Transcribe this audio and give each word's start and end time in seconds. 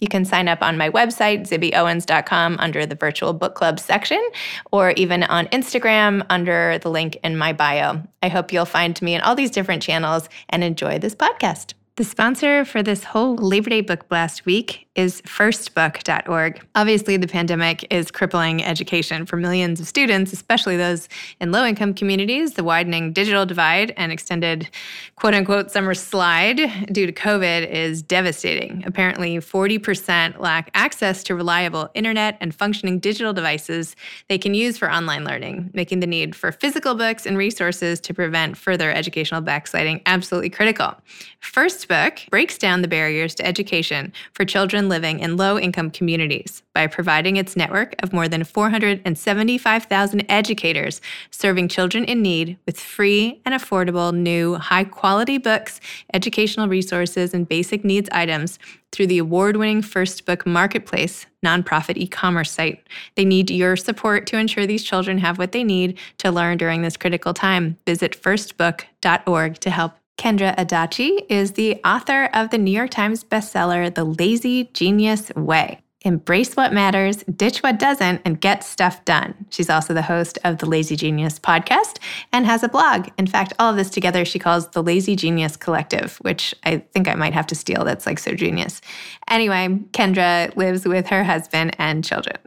You 0.00 0.08
can 0.08 0.24
sign 0.24 0.48
up 0.48 0.62
on 0.62 0.76
my 0.76 0.90
website, 0.90 1.48
zibbyowens.com, 1.48 2.56
under 2.58 2.86
the 2.86 2.94
virtual 2.94 3.32
book 3.32 3.54
club 3.54 3.80
section, 3.80 4.22
or 4.70 4.90
even 4.92 5.24
on 5.24 5.46
Instagram 5.46 6.24
under 6.30 6.78
the 6.78 6.90
link 6.90 7.18
in 7.24 7.36
my 7.36 7.52
bio. 7.52 8.02
I 8.22 8.28
hope 8.28 8.52
you'll 8.52 8.64
find 8.64 9.00
me 9.02 9.14
in 9.14 9.20
all 9.22 9.34
these 9.34 9.50
different 9.50 9.82
channels 9.82 10.28
and 10.48 10.62
enjoy 10.62 10.98
this 10.98 11.14
podcast. 11.14 11.74
The 11.96 12.04
sponsor 12.04 12.64
for 12.64 12.80
this 12.80 13.02
whole 13.02 13.34
Labor 13.34 13.70
Day 13.70 13.80
Book 13.80 14.08
Blast 14.08 14.46
week 14.46 14.87
is 14.98 15.22
firstbook.org. 15.22 16.60
Obviously, 16.74 17.16
the 17.16 17.28
pandemic 17.28 17.86
is 17.88 18.10
crippling 18.10 18.64
education 18.64 19.24
for 19.24 19.36
millions 19.36 19.78
of 19.78 19.86
students, 19.86 20.32
especially 20.32 20.76
those 20.76 21.08
in 21.40 21.52
low 21.52 21.64
income 21.64 21.94
communities. 21.94 22.54
The 22.54 22.64
widening 22.64 23.12
digital 23.12 23.46
divide 23.46 23.94
and 23.96 24.10
extended 24.10 24.68
quote 25.14 25.34
unquote 25.34 25.70
summer 25.70 25.94
slide 25.94 26.56
due 26.90 27.06
to 27.06 27.12
COVID 27.12 27.70
is 27.70 28.02
devastating. 28.02 28.82
Apparently, 28.86 29.36
40% 29.36 30.40
lack 30.40 30.68
access 30.74 31.22
to 31.24 31.36
reliable 31.36 31.88
internet 31.94 32.36
and 32.40 32.52
functioning 32.52 32.98
digital 32.98 33.32
devices 33.32 33.94
they 34.28 34.36
can 34.36 34.52
use 34.52 34.76
for 34.78 34.90
online 34.90 35.24
learning, 35.24 35.70
making 35.74 36.00
the 36.00 36.08
need 36.08 36.34
for 36.34 36.50
physical 36.50 36.96
books 36.96 37.24
and 37.24 37.38
resources 37.38 38.00
to 38.00 38.12
prevent 38.12 38.56
further 38.56 38.90
educational 38.90 39.42
backsliding 39.42 40.02
absolutely 40.06 40.50
critical. 40.50 40.96
First 41.38 41.86
Book 41.86 42.18
breaks 42.30 42.58
down 42.58 42.82
the 42.82 42.88
barriers 42.88 43.36
to 43.36 43.46
education 43.46 44.12
for 44.32 44.44
children 44.44 44.87
living 44.88 45.20
in 45.20 45.36
low 45.36 45.58
income 45.58 45.90
communities 45.90 46.62
by 46.74 46.86
providing 46.86 47.36
its 47.36 47.56
network 47.56 47.94
of 48.02 48.12
more 48.12 48.28
than 48.28 48.44
475,000 48.44 50.24
educators 50.28 51.00
serving 51.30 51.68
children 51.68 52.04
in 52.04 52.22
need 52.22 52.58
with 52.66 52.80
free 52.80 53.40
and 53.44 53.54
affordable 53.54 54.14
new 54.14 54.54
high 54.54 54.84
quality 54.84 55.38
books, 55.38 55.80
educational 56.12 56.68
resources, 56.68 57.34
and 57.34 57.48
basic 57.48 57.84
needs 57.84 58.08
items 58.12 58.58
through 58.92 59.06
the 59.06 59.18
award 59.18 59.56
winning 59.56 59.82
First 59.82 60.24
Book 60.24 60.46
Marketplace 60.46 61.26
nonprofit 61.44 61.96
e 61.96 62.06
commerce 62.06 62.50
site. 62.50 62.86
They 63.14 63.24
need 63.24 63.50
your 63.50 63.76
support 63.76 64.26
to 64.28 64.38
ensure 64.38 64.66
these 64.66 64.82
children 64.82 65.18
have 65.18 65.38
what 65.38 65.52
they 65.52 65.64
need 65.64 65.98
to 66.18 66.30
learn 66.30 66.58
during 66.58 66.82
this 66.82 66.96
critical 66.96 67.34
time. 67.34 67.76
Visit 67.86 68.20
firstbook.org 68.20 69.54
to 69.60 69.70
help 69.70 69.92
Kendra 70.18 70.54
Adachi 70.56 71.24
is 71.28 71.52
the 71.52 71.80
author 71.84 72.28
of 72.34 72.50
the 72.50 72.58
New 72.58 72.72
York 72.72 72.90
Times 72.90 73.22
bestseller, 73.22 73.94
The 73.94 74.02
Lazy 74.02 74.64
Genius 74.74 75.30
Way. 75.36 75.80
Embrace 76.02 76.54
what 76.56 76.72
matters, 76.72 77.18
ditch 77.24 77.58
what 77.58 77.78
doesn't, 77.78 78.22
and 78.24 78.40
get 78.40 78.64
stuff 78.64 79.04
done. 79.04 79.34
She's 79.50 79.70
also 79.70 79.94
the 79.94 80.02
host 80.02 80.36
of 80.42 80.58
the 80.58 80.66
Lazy 80.66 80.96
Genius 80.96 81.38
podcast 81.38 81.98
and 82.32 82.46
has 82.46 82.64
a 82.64 82.68
blog. 82.68 83.08
In 83.16 83.28
fact, 83.28 83.52
all 83.60 83.70
of 83.70 83.76
this 83.76 83.90
together 83.90 84.24
she 84.24 84.40
calls 84.40 84.68
the 84.68 84.82
Lazy 84.82 85.14
Genius 85.14 85.56
Collective, 85.56 86.16
which 86.22 86.52
I 86.64 86.78
think 86.78 87.06
I 87.06 87.14
might 87.14 87.34
have 87.34 87.46
to 87.48 87.54
steal. 87.54 87.84
That's 87.84 88.06
like 88.06 88.18
so 88.18 88.34
genius. 88.34 88.80
Anyway, 89.28 89.68
Kendra 89.92 90.54
lives 90.56 90.84
with 90.84 91.06
her 91.08 91.22
husband 91.22 91.76
and 91.78 92.04
children 92.04 92.38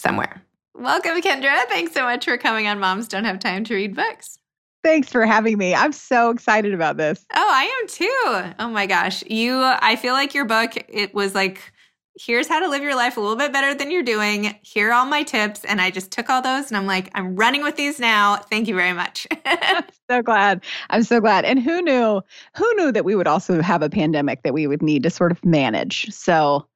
somewhere. 0.00 0.42
Welcome, 0.74 1.20
Kendra. 1.20 1.64
Thanks 1.68 1.92
so 1.92 2.02
much 2.02 2.24
for 2.24 2.36
coming 2.38 2.66
on 2.66 2.80
Moms 2.80 3.06
Don't 3.06 3.24
Have 3.24 3.38
Time 3.38 3.62
to 3.64 3.74
Read 3.74 3.94
Books. 3.94 4.39
Thanks 4.82 5.10
for 5.10 5.26
having 5.26 5.58
me. 5.58 5.74
I'm 5.74 5.92
so 5.92 6.30
excited 6.30 6.72
about 6.72 6.96
this. 6.96 7.26
Oh, 7.34 7.50
I 7.50 7.64
am 7.64 7.88
too. 7.88 8.54
Oh 8.58 8.68
my 8.70 8.86
gosh. 8.86 9.22
You 9.26 9.62
I 9.62 9.96
feel 9.96 10.14
like 10.14 10.34
your 10.34 10.44
book 10.46 10.72
it 10.88 11.14
was 11.14 11.34
like 11.34 11.72
here's 12.18 12.48
how 12.48 12.60
to 12.60 12.68
live 12.68 12.82
your 12.82 12.94
life 12.96 13.16
a 13.16 13.20
little 13.20 13.36
bit 13.36 13.52
better 13.52 13.74
than 13.74 13.90
you're 13.90 14.02
doing. 14.02 14.58
Here 14.62 14.90
are 14.90 14.92
all 14.92 15.06
my 15.06 15.22
tips 15.22 15.64
and 15.64 15.80
I 15.80 15.90
just 15.90 16.10
took 16.10 16.28
all 16.28 16.42
those 16.42 16.68
and 16.68 16.76
I'm 16.76 16.86
like 16.86 17.10
I'm 17.14 17.36
running 17.36 17.62
with 17.62 17.76
these 17.76 17.98
now. 17.98 18.36
Thank 18.36 18.68
you 18.68 18.74
very 18.74 18.92
much. 18.92 19.26
So 20.10 20.22
glad. 20.22 20.64
I'm 20.90 21.04
so 21.04 21.20
glad. 21.20 21.44
And 21.44 21.62
who 21.62 21.80
knew 21.80 22.20
who 22.56 22.74
knew 22.74 22.90
that 22.90 23.04
we 23.04 23.14
would 23.14 23.28
also 23.28 23.62
have 23.62 23.80
a 23.80 23.88
pandemic 23.88 24.42
that 24.42 24.52
we 24.52 24.66
would 24.66 24.82
need 24.82 25.04
to 25.04 25.10
sort 25.10 25.30
of 25.30 25.44
manage. 25.44 26.12
So 26.12 26.66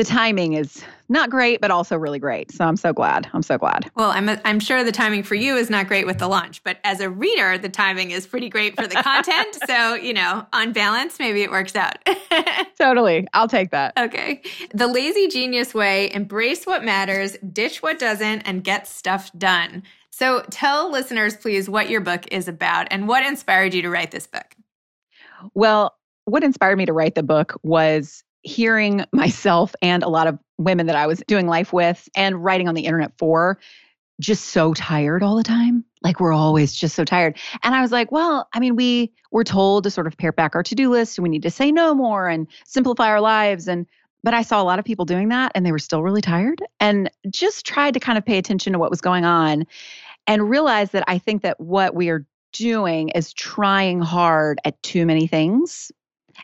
the 0.00 0.04
timing 0.04 0.54
is 0.54 0.82
not 1.10 1.28
great, 1.28 1.60
but 1.60 1.70
also 1.70 1.94
really 1.94 2.18
great. 2.18 2.50
So 2.50 2.64
I'm 2.64 2.78
so 2.78 2.90
glad. 2.90 3.28
I'm 3.34 3.42
so 3.42 3.58
glad. 3.58 3.90
Well, 3.96 4.10
I'm, 4.12 4.30
a, 4.30 4.40
I'm 4.46 4.58
sure 4.58 4.82
the 4.82 4.92
timing 4.92 5.22
for 5.22 5.34
you 5.34 5.56
is 5.56 5.68
not 5.68 5.88
great 5.88 6.06
with 6.06 6.16
the 6.16 6.26
launch, 6.26 6.64
but 6.64 6.78
as 6.84 7.00
a 7.00 7.10
reader, 7.10 7.58
the 7.58 7.68
timing 7.68 8.10
is 8.10 8.26
pretty 8.26 8.48
great 8.48 8.76
for 8.76 8.86
the 8.86 8.94
content. 9.02 9.58
so, 9.66 9.92
you 9.92 10.14
know, 10.14 10.46
on 10.54 10.72
balance, 10.72 11.18
maybe 11.18 11.42
it 11.42 11.50
works 11.50 11.76
out. 11.76 11.98
totally. 12.78 13.28
I'll 13.34 13.46
take 13.46 13.72
that. 13.72 13.92
Okay. 13.98 14.40
The 14.72 14.86
lazy 14.86 15.28
genius 15.28 15.74
way 15.74 16.10
embrace 16.14 16.64
what 16.64 16.82
matters, 16.82 17.36
ditch 17.52 17.82
what 17.82 17.98
doesn't, 17.98 18.40
and 18.46 18.64
get 18.64 18.88
stuff 18.88 19.30
done. 19.36 19.82
So 20.08 20.46
tell 20.50 20.90
listeners, 20.90 21.36
please, 21.36 21.68
what 21.68 21.90
your 21.90 22.00
book 22.00 22.24
is 22.32 22.48
about 22.48 22.88
and 22.90 23.06
what 23.06 23.22
inspired 23.26 23.74
you 23.74 23.82
to 23.82 23.90
write 23.90 24.12
this 24.12 24.26
book. 24.26 24.56
Well, 25.52 25.94
what 26.24 26.42
inspired 26.42 26.78
me 26.78 26.86
to 26.86 26.94
write 26.94 27.16
the 27.16 27.22
book 27.22 27.60
was 27.62 28.24
hearing 28.42 29.04
myself 29.12 29.74
and 29.82 30.02
a 30.02 30.08
lot 30.08 30.26
of 30.26 30.38
women 30.58 30.86
that 30.86 30.96
I 30.96 31.06
was 31.06 31.22
doing 31.26 31.46
life 31.46 31.72
with 31.72 32.08
and 32.14 32.42
writing 32.42 32.68
on 32.68 32.74
the 32.74 32.84
internet 32.86 33.12
for 33.18 33.58
just 34.20 34.46
so 34.46 34.74
tired 34.74 35.22
all 35.22 35.36
the 35.36 35.42
time. 35.42 35.84
Like 36.02 36.20
we're 36.20 36.32
always 36.32 36.74
just 36.74 36.94
so 36.94 37.04
tired. 37.04 37.38
And 37.62 37.74
I 37.74 37.80
was 37.80 37.90
like, 37.90 38.12
well, 38.12 38.48
I 38.52 38.60
mean, 38.60 38.76
we 38.76 39.12
were 39.30 39.44
told 39.44 39.84
to 39.84 39.90
sort 39.90 40.06
of 40.06 40.16
pare 40.16 40.32
back 40.32 40.54
our 40.54 40.62
to-do 40.62 40.90
list 40.90 41.18
and 41.18 41.22
we 41.22 41.28
need 41.28 41.42
to 41.42 41.50
say 41.50 41.72
no 41.72 41.94
more 41.94 42.28
and 42.28 42.46
simplify 42.64 43.08
our 43.08 43.20
lives. 43.20 43.66
And 43.66 43.86
but 44.22 44.34
I 44.34 44.42
saw 44.42 44.62
a 44.62 44.64
lot 44.64 44.78
of 44.78 44.84
people 44.84 45.06
doing 45.06 45.30
that 45.30 45.52
and 45.54 45.64
they 45.64 45.72
were 45.72 45.78
still 45.78 46.02
really 46.02 46.20
tired 46.20 46.62
and 46.78 47.10
just 47.30 47.64
tried 47.64 47.94
to 47.94 48.00
kind 48.00 48.18
of 48.18 48.24
pay 48.24 48.36
attention 48.36 48.74
to 48.74 48.78
what 48.78 48.90
was 48.90 49.00
going 49.00 49.24
on 49.24 49.66
and 50.26 50.50
realized 50.50 50.92
that 50.92 51.04
I 51.06 51.18
think 51.18 51.42
that 51.42 51.58
what 51.58 51.94
we 51.94 52.10
are 52.10 52.26
doing 52.52 53.08
is 53.10 53.32
trying 53.32 54.00
hard 54.00 54.58
at 54.64 54.82
too 54.82 55.06
many 55.06 55.26
things 55.26 55.90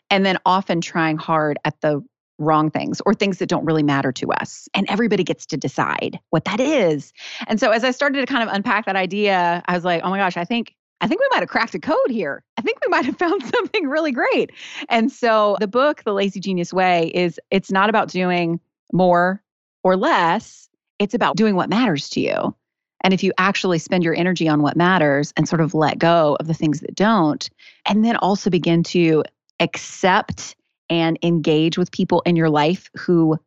and 0.09 0.25
then 0.25 0.37
often 0.45 0.81
trying 0.81 1.17
hard 1.17 1.57
at 1.65 1.79
the 1.81 2.03
wrong 2.39 2.69
things 2.69 3.01
or 3.05 3.13
things 3.13 3.39
that 3.39 3.49
don't 3.49 3.65
really 3.65 3.83
matter 3.83 4.11
to 4.11 4.31
us. 4.31 4.69
And 4.73 4.85
everybody 4.89 5.23
gets 5.23 5.45
to 5.47 5.57
decide 5.57 6.19
what 6.29 6.45
that 6.45 6.59
is. 6.59 7.13
And 7.47 7.59
so 7.59 7.71
as 7.71 7.83
I 7.83 7.91
started 7.91 8.19
to 8.19 8.31
kind 8.31 8.47
of 8.47 8.53
unpack 8.53 8.85
that 8.85 8.95
idea, 8.95 9.63
I 9.65 9.73
was 9.73 9.83
like, 9.83 10.03
oh 10.03 10.09
my 10.09 10.17
gosh, 10.17 10.37
I 10.37 10.45
think 10.45 10.75
I 10.99 11.07
think 11.07 11.21
we 11.21 11.27
might 11.29 11.41
have 11.41 11.49
cracked 11.49 11.75
a 11.75 11.79
code 11.79 12.09
here. 12.09 12.43
I 12.57 12.61
think 12.63 12.79
we 12.83 12.89
might 12.89 13.05
have 13.05 13.17
found 13.19 13.45
something 13.45 13.87
really 13.87 14.11
great. 14.11 14.51
And 14.89 15.11
so 15.11 15.57
the 15.59 15.67
book, 15.67 16.03
The 16.03 16.13
Lazy 16.13 16.39
Genius 16.39 16.73
Way, 16.73 17.11
is 17.13 17.39
it's 17.51 17.71
not 17.71 17.89
about 17.89 18.09
doing 18.09 18.59
more 18.91 19.43
or 19.83 19.95
less. 19.95 20.69
It's 20.99 21.13
about 21.13 21.35
doing 21.35 21.55
what 21.55 21.69
matters 21.69 22.09
to 22.09 22.19
you. 22.19 22.55
And 23.01 23.13
if 23.13 23.23
you 23.23 23.31
actually 23.37 23.77
spend 23.77 24.03
your 24.03 24.15
energy 24.15 24.47
on 24.47 24.63
what 24.63 24.75
matters 24.75 25.31
and 25.37 25.47
sort 25.47 25.61
of 25.61 25.75
let 25.75 25.99
go 25.99 26.35
of 26.39 26.47
the 26.47 26.55
things 26.55 26.79
that 26.79 26.95
don't, 26.95 27.47
and 27.85 28.03
then 28.03 28.15
also 28.17 28.49
begin 28.49 28.81
to 28.83 29.23
accept 29.59 30.55
and 30.89 31.17
engage 31.23 31.77
with 31.77 31.91
people 31.91 32.21
in 32.25 32.35
your 32.35 32.49
life 32.49 32.89
who 32.95 33.37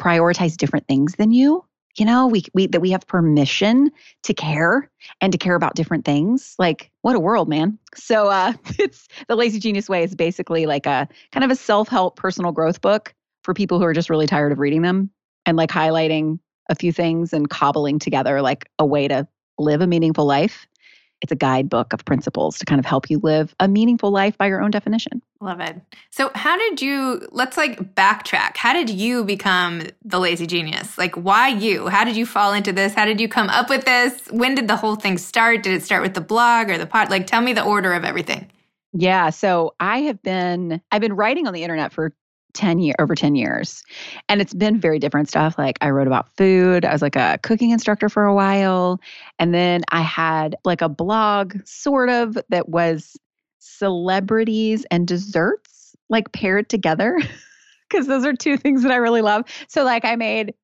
prioritize 0.00 0.56
different 0.56 0.86
things 0.86 1.14
than 1.14 1.32
you. 1.32 1.64
You 1.96 2.04
know 2.04 2.26
we, 2.26 2.42
we 2.54 2.66
that 2.68 2.80
we 2.80 2.90
have 2.90 3.06
permission 3.06 3.92
to 4.24 4.34
care 4.34 4.90
and 5.20 5.30
to 5.32 5.38
care 5.38 5.54
about 5.54 5.76
different 5.76 6.04
things. 6.04 6.56
Like 6.58 6.90
what 7.02 7.14
a 7.14 7.20
world 7.20 7.48
man. 7.48 7.78
So 7.94 8.28
uh 8.28 8.54
it's 8.78 9.06
the 9.28 9.36
lazy 9.36 9.60
genius 9.60 9.88
way 9.88 10.02
is 10.02 10.14
basically 10.14 10.66
like 10.66 10.86
a 10.86 11.08
kind 11.30 11.44
of 11.44 11.50
a 11.50 11.56
self-help 11.56 12.16
personal 12.16 12.50
growth 12.50 12.80
book 12.80 13.14
for 13.44 13.54
people 13.54 13.78
who 13.78 13.84
are 13.84 13.92
just 13.92 14.10
really 14.10 14.26
tired 14.26 14.50
of 14.50 14.58
reading 14.58 14.82
them 14.82 15.10
and 15.46 15.56
like 15.56 15.70
highlighting 15.70 16.40
a 16.68 16.74
few 16.74 16.92
things 16.92 17.32
and 17.32 17.50
cobbling 17.50 17.98
together 17.98 18.42
like 18.42 18.68
a 18.78 18.86
way 18.86 19.06
to 19.06 19.28
live 19.58 19.80
a 19.80 19.86
meaningful 19.86 20.24
life 20.24 20.66
it's 21.24 21.32
a 21.32 21.36
guidebook 21.36 21.94
of 21.94 22.04
principles 22.04 22.58
to 22.58 22.66
kind 22.66 22.78
of 22.78 22.84
help 22.84 23.08
you 23.08 23.18
live 23.18 23.54
a 23.58 23.66
meaningful 23.66 24.10
life 24.10 24.36
by 24.36 24.46
your 24.46 24.60
own 24.60 24.70
definition. 24.70 25.22
Love 25.40 25.58
it. 25.58 25.80
So, 26.10 26.30
how 26.34 26.58
did 26.58 26.82
you, 26.82 27.26
let's 27.32 27.56
like 27.56 27.94
backtrack. 27.94 28.58
How 28.58 28.74
did 28.74 28.90
you 28.90 29.24
become 29.24 29.82
the 30.04 30.20
lazy 30.20 30.46
genius? 30.46 30.98
Like, 30.98 31.14
why 31.14 31.48
you? 31.48 31.88
How 31.88 32.04
did 32.04 32.14
you 32.14 32.26
fall 32.26 32.52
into 32.52 32.72
this? 32.72 32.92
How 32.92 33.06
did 33.06 33.22
you 33.22 33.28
come 33.28 33.48
up 33.48 33.70
with 33.70 33.86
this? 33.86 34.28
When 34.30 34.54
did 34.54 34.68
the 34.68 34.76
whole 34.76 34.96
thing 34.96 35.16
start? 35.16 35.62
Did 35.62 35.72
it 35.72 35.82
start 35.82 36.02
with 36.02 36.12
the 36.12 36.20
blog 36.20 36.68
or 36.68 36.76
the 36.76 36.86
pod? 36.86 37.08
Like, 37.08 37.26
tell 37.26 37.40
me 37.40 37.54
the 37.54 37.64
order 37.64 37.94
of 37.94 38.04
everything. 38.04 38.50
Yeah, 38.92 39.30
so 39.30 39.74
I 39.80 40.02
have 40.02 40.22
been 40.22 40.80
I've 40.92 41.00
been 41.00 41.14
writing 41.14 41.46
on 41.46 41.54
the 41.54 41.62
internet 41.62 41.92
for 41.92 42.12
10 42.54 42.78
year 42.78 42.94
over 42.98 43.14
10 43.14 43.34
years. 43.34 43.82
And 44.28 44.40
it's 44.40 44.54
been 44.54 44.80
very 44.80 44.98
different 44.98 45.28
stuff. 45.28 45.58
Like 45.58 45.78
i 45.80 45.90
wrote 45.90 46.06
about 46.06 46.34
food. 46.36 46.84
I 46.84 46.92
was 46.92 47.02
like 47.02 47.16
a 47.16 47.38
cooking 47.42 47.70
instructor 47.70 48.08
for 48.08 48.24
a 48.24 48.34
while. 48.34 49.00
And 49.38 49.52
then 49.52 49.82
i 49.90 50.00
had 50.00 50.56
like 50.64 50.80
a 50.80 50.88
blog 50.88 51.56
sort 51.64 52.08
of 52.08 52.38
that 52.48 52.68
was 52.68 53.16
celebrities 53.58 54.86
and 54.90 55.06
desserts 55.06 55.94
like 56.08 56.32
paired 56.32 56.68
together. 56.68 57.18
Because 57.90 58.06
those 58.06 58.24
are 58.24 58.32
two 58.32 58.56
things 58.56 58.82
that 58.82 58.90
I 58.90 58.96
really 58.96 59.20
love. 59.20 59.44
So 59.68 59.84
like 59.84 60.06
I 60.06 60.16
made 60.16 60.54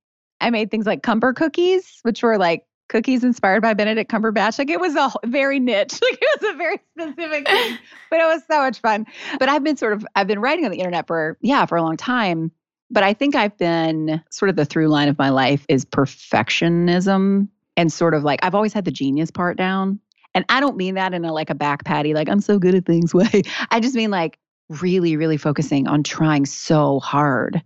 I 0.40 0.50
made 0.50 0.70
things 0.70 0.86
like 0.86 1.02
Cumber 1.02 1.32
cookies, 1.32 2.00
which 2.02 2.22
were 2.22 2.38
like 2.38 2.64
cookies 2.90 3.24
inspired 3.24 3.62
by 3.62 3.72
Benedict 3.72 4.10
Cumberbatch. 4.10 4.58
Like 4.58 4.68
it 4.68 4.80
was 4.80 4.94
a 4.94 5.10
very 5.26 5.58
niche, 5.58 5.92
like 6.02 6.18
it 6.20 6.40
was 6.40 6.50
a 6.50 6.56
very 6.56 6.80
specific 6.98 7.48
thing, 7.48 7.78
but 8.10 8.20
it 8.20 8.24
was 8.24 8.42
so 8.50 8.58
much 8.58 8.80
fun. 8.80 9.06
But 9.38 9.48
I've 9.48 9.64
been 9.64 9.78
sort 9.78 9.94
of, 9.94 10.06
I've 10.14 10.26
been 10.26 10.40
writing 10.40 10.66
on 10.66 10.70
the 10.70 10.78
internet 10.78 11.06
for, 11.06 11.38
yeah, 11.40 11.64
for 11.64 11.78
a 11.78 11.82
long 11.82 11.96
time. 11.96 12.52
But 12.90 13.04
I 13.04 13.14
think 13.14 13.36
I've 13.36 13.56
been 13.56 14.20
sort 14.30 14.50
of 14.50 14.56
the 14.56 14.64
through 14.64 14.88
line 14.88 15.08
of 15.08 15.16
my 15.16 15.30
life 15.30 15.64
is 15.68 15.84
perfectionism 15.84 17.48
and 17.76 17.92
sort 17.92 18.14
of 18.14 18.24
like 18.24 18.40
I've 18.42 18.54
always 18.54 18.72
had 18.72 18.84
the 18.84 18.90
genius 18.90 19.30
part 19.30 19.56
down. 19.56 20.00
And 20.34 20.44
I 20.48 20.60
don't 20.60 20.76
mean 20.76 20.96
that 20.96 21.14
in 21.14 21.24
a 21.24 21.32
like 21.32 21.50
a 21.50 21.54
back 21.54 21.84
patty, 21.84 22.14
like 22.14 22.28
I'm 22.28 22.40
so 22.40 22.58
good 22.58 22.74
at 22.74 22.84
things 22.84 23.14
way. 23.14 23.42
I 23.70 23.80
just 23.80 23.94
mean 23.94 24.10
like 24.10 24.38
really, 24.68 25.16
really 25.16 25.36
focusing 25.36 25.86
on 25.86 26.02
trying 26.02 26.46
so 26.46 26.98
hard 27.00 27.62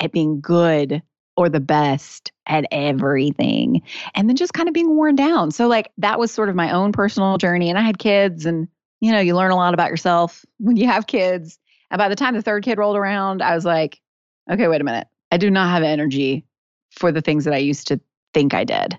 at 0.00 0.12
being 0.12 0.40
good 0.40 1.02
or 1.36 1.48
the 1.48 1.60
best 1.60 2.30
at 2.46 2.64
everything 2.70 3.82
and 4.14 4.28
then 4.28 4.36
just 4.36 4.52
kind 4.52 4.68
of 4.68 4.74
being 4.74 4.94
worn 4.94 5.16
down. 5.16 5.50
So 5.50 5.66
like 5.66 5.90
that 5.98 6.18
was 6.18 6.30
sort 6.30 6.48
of 6.48 6.54
my 6.54 6.70
own 6.70 6.92
personal 6.92 7.38
journey 7.38 7.68
and 7.68 7.78
I 7.78 7.82
had 7.82 7.98
kids 7.98 8.46
and 8.46 8.68
you 9.00 9.12
know, 9.12 9.20
you 9.20 9.36
learn 9.36 9.50
a 9.50 9.56
lot 9.56 9.74
about 9.74 9.90
yourself 9.90 10.44
when 10.58 10.76
you 10.76 10.86
have 10.86 11.06
kids. 11.06 11.58
And 11.90 11.98
by 11.98 12.08
the 12.08 12.16
time 12.16 12.34
the 12.34 12.42
third 12.42 12.64
kid 12.64 12.78
rolled 12.78 12.96
around, 12.96 13.42
I 13.42 13.54
was 13.54 13.64
like, 13.64 14.00
okay, 14.50 14.68
wait 14.68 14.80
a 14.80 14.84
minute. 14.84 15.06
I 15.30 15.36
do 15.36 15.50
not 15.50 15.70
have 15.70 15.82
energy 15.82 16.44
for 16.90 17.12
the 17.12 17.20
things 17.20 17.44
that 17.44 17.54
I 17.54 17.58
used 17.58 17.86
to 17.88 18.00
think 18.32 18.54
I 18.54 18.64
did. 18.64 18.98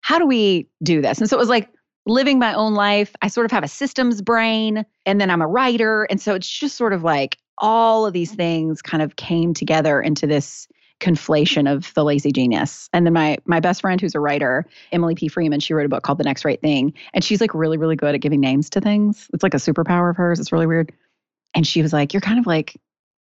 How 0.00 0.18
do 0.18 0.26
we 0.26 0.68
do 0.82 1.02
this? 1.02 1.18
And 1.18 1.28
so 1.28 1.36
it 1.36 1.40
was 1.40 1.48
like 1.48 1.68
living 2.06 2.38
my 2.38 2.54
own 2.54 2.74
life. 2.74 3.14
I 3.22 3.28
sort 3.28 3.44
of 3.44 3.50
have 3.50 3.64
a 3.64 3.68
systems 3.68 4.22
brain 4.22 4.84
and 5.06 5.20
then 5.20 5.30
I'm 5.30 5.42
a 5.42 5.46
writer. 5.46 6.04
And 6.04 6.20
so 6.20 6.34
it's 6.34 6.48
just 6.48 6.76
sort 6.76 6.92
of 6.92 7.02
like 7.02 7.38
all 7.58 8.06
of 8.06 8.12
these 8.12 8.32
things 8.32 8.82
kind 8.82 9.02
of 9.02 9.16
came 9.16 9.54
together 9.54 10.00
into 10.00 10.26
this 10.26 10.68
conflation 11.00 11.70
of 11.70 11.92
the 11.94 12.04
lazy 12.04 12.32
genius. 12.32 12.88
And 12.92 13.06
then 13.06 13.12
my 13.12 13.38
my 13.44 13.60
best 13.60 13.80
friend 13.80 14.00
who's 14.00 14.14
a 14.14 14.20
writer, 14.20 14.64
Emily 14.92 15.14
P. 15.14 15.28
Freeman, 15.28 15.60
she 15.60 15.74
wrote 15.74 15.86
a 15.86 15.88
book 15.88 16.02
called 16.02 16.18
The 16.18 16.24
Next 16.24 16.44
Right 16.44 16.60
Thing. 16.60 16.94
And 17.12 17.22
she's 17.22 17.40
like 17.40 17.54
really, 17.54 17.76
really 17.76 17.96
good 17.96 18.14
at 18.14 18.20
giving 18.20 18.40
names 18.40 18.70
to 18.70 18.80
things. 18.80 19.28
It's 19.32 19.42
like 19.42 19.54
a 19.54 19.58
superpower 19.58 20.10
of 20.10 20.16
hers. 20.16 20.40
It's 20.40 20.52
really 20.52 20.66
weird. 20.66 20.92
And 21.54 21.66
she 21.66 21.82
was 21.82 21.92
like, 21.92 22.12
You're 22.12 22.20
kind 22.20 22.38
of 22.38 22.46
like 22.46 22.76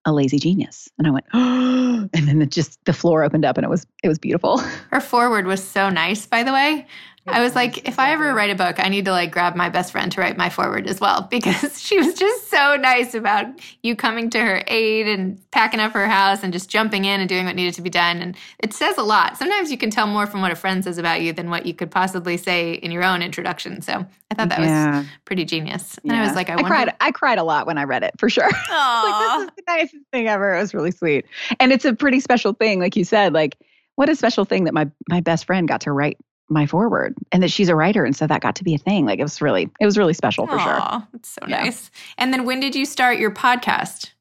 a 0.06 0.13
lazy 0.13 0.39
genius. 0.39 0.89
And 0.97 1.07
I 1.07 1.12
went, 1.12 1.25
oh, 1.33 2.09
and 2.13 2.27
then 2.27 2.47
just 2.50 2.83
the 2.85 2.94
floor 2.94 3.23
opened 3.23 3.45
up 3.45 3.57
and 3.57 3.65
it 3.65 3.69
was 3.69 3.85
it 4.03 4.07
was 4.07 4.19
beautiful. 4.19 4.57
Her 4.91 5.01
foreword 5.01 5.45
was 5.45 5.63
so 5.63 5.89
nice, 5.89 6.25
by 6.25 6.44
the 6.44 6.53
way. 6.53 6.88
I 7.27 7.44
was 7.44 7.53
like, 7.53 7.88
if 7.88 8.00
I 8.00 8.13
ever 8.13 8.33
write 8.33 8.50
a 8.50 8.56
book, 8.56 8.79
I 8.79 8.89
need 8.89 9.06
to 9.06 9.12
like 9.12 9.31
grab 9.31 9.56
my 9.56 9.69
best 9.69 9.91
friend 9.91 10.12
to 10.12 10.21
write 10.21 10.38
my 10.38 10.50
foreword 10.50 10.88
as 10.88 11.00
well 11.00 11.21
because 11.31 11.81
she 11.81 12.00
was 12.00 12.15
just 12.15 12.50
so 12.50 12.75
nice 12.77 13.13
about 13.13 13.45
you 13.83 13.95
coming 13.95 14.29
to 14.31 14.39
her 14.39 14.63
aid 14.68 15.07
and 15.07 15.39
packing 15.51 15.79
up 15.79 15.91
her 15.91 16.07
house 16.07 16.44
and 16.44 16.51
just 16.51 16.69
jumping 16.69 17.06
in 17.06 17.19
and 17.19 17.29
doing 17.29 17.45
what 17.45 17.56
needed 17.56 17.75
to 17.75 17.81
be 17.81 17.91
done. 17.91 18.21
And 18.21 18.35
it 18.59 18.73
says 18.73 18.97
a 18.97 19.03
lot. 19.03 19.38
Sometimes 19.38 19.69
you 19.69 19.77
can 19.77 19.91
tell 19.91 20.07
more 20.07 20.25
from 20.25 20.41
what 20.41 20.51
a 20.51 20.56
friend 20.56 20.83
says 20.83 20.97
about 20.97 21.21
you 21.21 21.31
than 21.31 21.51
what 21.51 21.65
you 21.68 21.75
could 21.75 21.91
possibly 21.91 22.38
say 22.38 22.73
in 22.73 22.89
your 22.89 23.03
own 23.03 23.21
introduction. 23.21 23.81
So 23.81 24.06
I 24.31 24.35
thought 24.35 24.50
that 24.50 24.59
yeah. 24.59 25.00
was 25.00 25.07
pretty 25.25 25.45
genius. 25.45 26.00
And 26.03 26.13
yeah. 26.13 26.24
I 26.24 26.25
was 26.25 26.35
like, 26.35 26.50
I, 26.50 26.56
I 26.56 26.63
cried. 26.63 26.95
I 27.00 27.12
cried 27.12 27.38
a 27.38 27.44
lot 27.44 27.67
when 27.67 27.77
I 27.77 27.83
read 27.83 28.03
it 28.03 28.15
for 28.17 28.29
sure. 28.29 28.50
like 28.69 29.39
this 29.39 29.41
is 29.44 29.50
the 29.57 29.63
nicest 29.67 30.06
thing 30.12 30.27
ever. 30.27 30.56
It 30.56 30.59
was 30.59 30.74
really 30.74 30.91
sweet, 30.91 31.25
and 31.59 31.71
it's 31.71 31.85
a 31.85 31.94
pretty 31.94 32.19
special 32.19 32.53
thing, 32.53 32.79
like 32.79 32.95
you 32.95 33.03
said. 33.03 33.33
Like 33.33 33.57
what 33.95 34.09
a 34.09 34.15
special 34.15 34.45
thing 34.45 34.63
that 34.63 34.74
my 34.74 34.89
my 35.09 35.19
best 35.19 35.45
friend 35.45 35.67
got 35.67 35.81
to 35.81 35.91
write 35.91 36.17
my 36.51 36.65
foreword 36.65 37.15
and 37.31 37.42
that 37.42 37.50
she's 37.50 37.69
a 37.69 37.75
writer. 37.75 38.06
And 38.06 38.15
so 38.15 38.27
that 38.27 38.42
got 38.42 38.56
to 38.57 38.63
be 38.63 38.75
a 38.75 38.77
thing. 38.77 39.06
Like 39.06 39.19
it 39.19 39.24
was 39.24 39.42
really 39.42 39.69
it 39.80 39.86
was 39.86 39.98
really 39.98 40.13
special 40.13 40.45
for 40.48 40.59
sure. 40.59 41.07
It's 41.13 41.30
so 41.30 41.48
yeah. 41.48 41.63
nice. 41.63 41.89
And 42.18 42.33
then 42.33 42.45
when 42.45 42.59
did 42.59 42.75
you 42.75 42.86
start 42.86 43.18
your 43.18 43.31
podcast? 43.31 44.12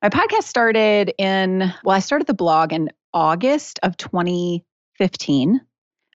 My 0.00 0.08
podcast 0.08 0.44
started 0.44 1.12
in 1.18 1.72
well 1.84 1.96
i 1.96 1.98
started 1.98 2.26
the 2.26 2.34
blog 2.34 2.72
in 2.72 2.88
august 3.12 3.78
of 3.82 3.96
2015 3.98 5.60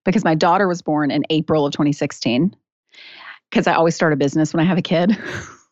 because 0.04 0.24
my 0.24 0.33
daughter 0.33 0.68
was 0.68 0.81
born 0.81 1.12
in 1.12 1.24
april 1.30 1.65
of 1.65 1.74
2016 1.74 2.56
because 3.51 3.68
i 3.68 3.74
always 3.74 3.94
start 3.94 4.13
a 4.13 4.15
business 4.15 4.51
when 4.51 4.65
i 4.65 4.68
have 4.68 4.77
a 4.77 4.81
kid. 4.81 5.15